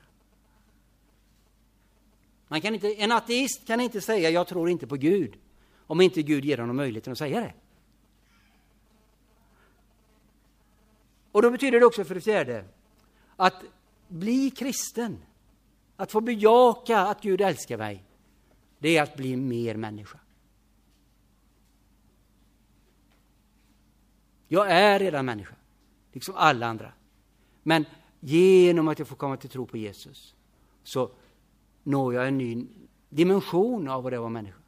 [2.47, 5.37] Man kan inte, en ateist kan inte säga jag tror inte på Gud
[5.77, 7.53] om inte Gud ger honom möjligheten att säga det.
[11.33, 12.65] Och då betyder det också för det fjärde
[13.35, 13.63] att
[14.07, 15.17] bli kristen,
[15.95, 18.03] att få bejaka att Gud älskar mig,
[18.79, 20.19] det är att bli mer människa.
[24.47, 25.55] Jag är redan människa,
[26.11, 26.93] liksom alla andra.
[27.63, 27.85] Men
[28.19, 30.35] genom att jag får komma till tro på Jesus
[30.83, 31.11] så
[31.83, 32.67] når jag en ny
[33.09, 34.59] dimension av vad det var människa.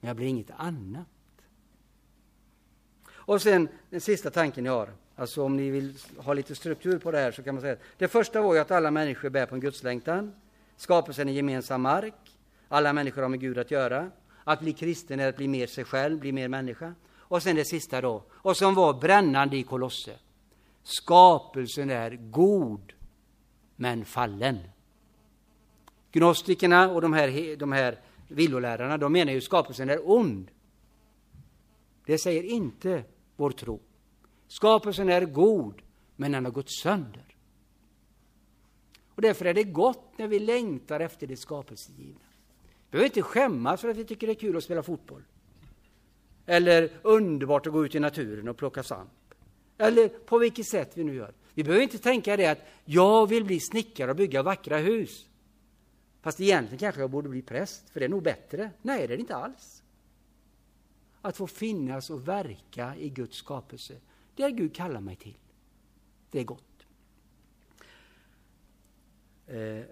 [0.00, 1.06] Men jag blir inget annat.
[3.08, 7.10] Och sen den sista tanken jag har, alltså om ni vill ha lite struktur på
[7.10, 9.54] det här så kan man säga det första var ju att alla människor bär på
[9.54, 10.32] en gudslängtan.
[10.76, 12.14] Skapelsen är gemensam mark.
[12.68, 14.10] Alla människor har med Gud att göra.
[14.44, 16.94] Att bli kristen är att bli mer sig själv, bli mer människa.
[17.28, 20.12] Och sen det sista då, och som var brännande i Kolosse.
[20.82, 22.92] Skapelsen är god,
[23.76, 24.58] men fallen.
[26.12, 30.50] Gnostikerna och de här, de här villolärarna, de menar ju skapelsen är ond.
[32.06, 33.04] Det säger inte
[33.36, 33.80] vår tro.
[34.48, 35.82] Skapelsen är god,
[36.16, 37.36] men den har gått sönder.
[39.08, 42.20] Och därför är det gott när vi längtar efter det skapelsegivna.
[42.62, 45.22] Vi behöver inte skämmas för att vi tycker det är kul att spela fotboll.
[46.46, 49.10] Eller underbart att gå ut i naturen och plocka svamp.
[49.78, 51.32] Eller på vilket sätt vi nu gör.
[51.54, 55.26] Vi behöver inte tänka det att jag vill bli snickare och bygga vackra hus.
[56.22, 58.70] Fast egentligen kanske jag borde bli präst, för det är nog bättre.
[58.82, 59.82] Nej, det är det inte alls.
[61.20, 63.94] Att få finnas och verka i Guds skapelse,
[64.36, 65.36] det är Gud kallar mig till.
[66.30, 66.86] Det är gott.
[69.46, 69.84] Eh,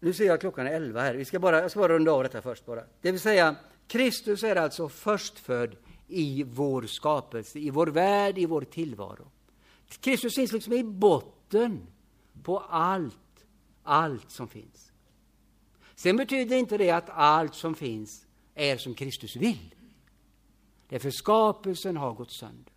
[0.00, 1.14] nu ser jag att klockan är elva här.
[1.14, 2.66] Vi ska bara, jag ska bara runda av detta först.
[2.66, 2.84] bara.
[3.00, 5.76] Det vill säga, Kristus är alltså förstfödd
[6.08, 9.30] i vår skapelse, i vår värld, i vår tillvaro.
[10.00, 11.86] Kristus finns liksom i botten
[12.42, 13.46] på allt,
[13.82, 14.92] allt som finns.
[15.94, 19.74] Sen betyder inte det att allt som finns är som Kristus vill.
[20.88, 22.72] Därför skapelsen har gått sönder.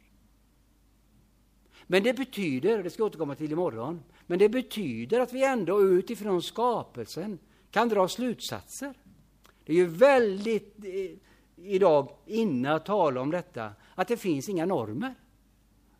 [1.87, 5.81] Men det betyder, det ska jag återkomma till imorgon, men det betyder att vi ändå
[5.81, 7.39] utifrån skapelsen
[7.71, 8.93] kan dra slutsatser.
[9.65, 11.11] Det är ju väldigt eh,
[11.55, 15.15] idag inne att tala om detta, att det finns inga normer.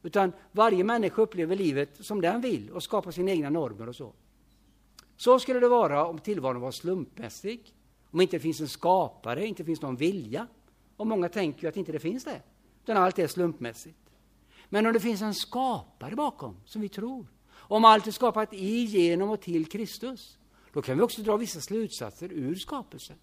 [0.04, 4.14] Utan varje människa upplever livet som den vill och skapar sina egna normer och så.
[5.18, 7.74] Så skulle det vara om tillvaron var slumpmässig,
[8.12, 10.48] om inte det finns en skapare, inte finns någon vilja.
[10.98, 12.42] Och många tänker ju att inte det finns det,
[12.84, 14.03] utan allt är slumpmässigt.
[14.74, 18.84] Men om det finns en skapare bakom, som vi tror, om allt är skapat i,
[18.84, 20.38] genom och till Kristus,
[20.72, 23.16] då kan vi också dra vissa slutsatser ur skapelsen.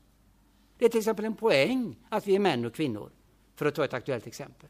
[0.78, 3.10] Det är till exempel en poäng att vi är män och kvinnor,
[3.54, 4.68] för att ta ett aktuellt exempel.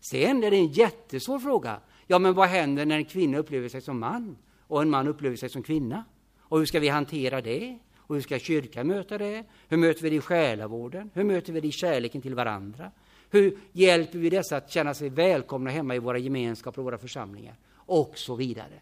[0.00, 1.80] Sen är det en jättesvår fråga.
[2.06, 5.36] Ja, men vad händer när en kvinna upplever sig som man och en man upplever
[5.36, 6.04] sig som kvinna?
[6.40, 7.78] Och hur ska vi hantera det?
[7.96, 9.44] Och hur ska kyrkan möta det?
[9.68, 11.10] Hur möter vi det i själavården?
[11.14, 12.90] Hur möter vi det i kärleken till varandra?
[13.34, 17.56] Hur hjälper vi dessa att känna sig välkomna hemma i våra gemenskaper och våra församlingar?
[17.74, 18.80] Och så vidare.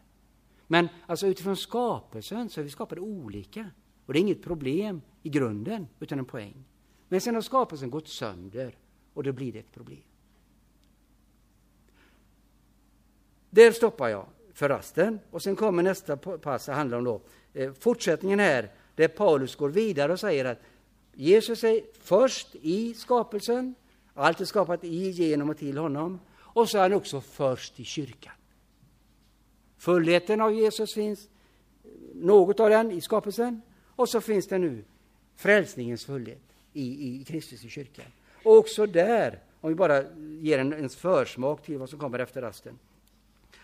[0.67, 3.71] Men alltså utifrån skapelsen så är vi skapade olika.
[4.07, 6.65] Och det är inget problem i grunden, utan en poäng.
[7.09, 8.77] Men sen har skapelsen gått sönder
[9.15, 10.03] och då blir det ett problem.
[13.51, 17.21] Där stoppar jag för rasten och sen kommer nästa pass, det handlar om då,
[17.53, 20.59] eh, fortsättningen här, där Paulus går vidare och säger att
[21.15, 23.75] Jesus är först i skapelsen,
[24.15, 27.85] allt är skapat i, genom och till honom, och så är han också först i
[27.85, 28.33] kyrkan.
[29.79, 31.29] Fullheten av Jesus finns,
[32.15, 33.63] något av den i skapelsen,
[33.97, 34.85] och så finns det nu
[35.37, 36.43] frälsningens fullhet
[36.73, 38.07] i, i Kristus i kyrkan.
[38.45, 40.05] Och också där, om vi bara
[40.41, 42.79] ger en, en försmak till vad som kommer efter rasten.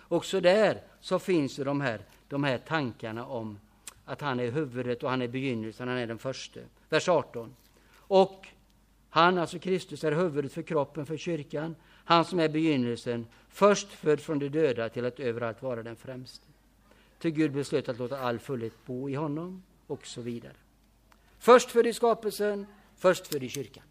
[0.08, 3.58] Också där så finns de här, de här tankarna om
[4.04, 6.60] att han är huvudet och han är begynnelsen, han är den första.
[6.88, 7.54] Vers 18.
[7.90, 8.48] Och
[9.10, 11.76] han, alltså Kristus, är huvudet för kroppen, för kyrkan.
[12.04, 16.46] Han som är begynnelsen, förstfödd från de döda till att överallt vara den främste.
[17.18, 20.56] Till Gud beslöt att låta all fullhet bo i honom och så vidare.
[21.38, 23.84] Först för i skapelsen, först för i kyrkan.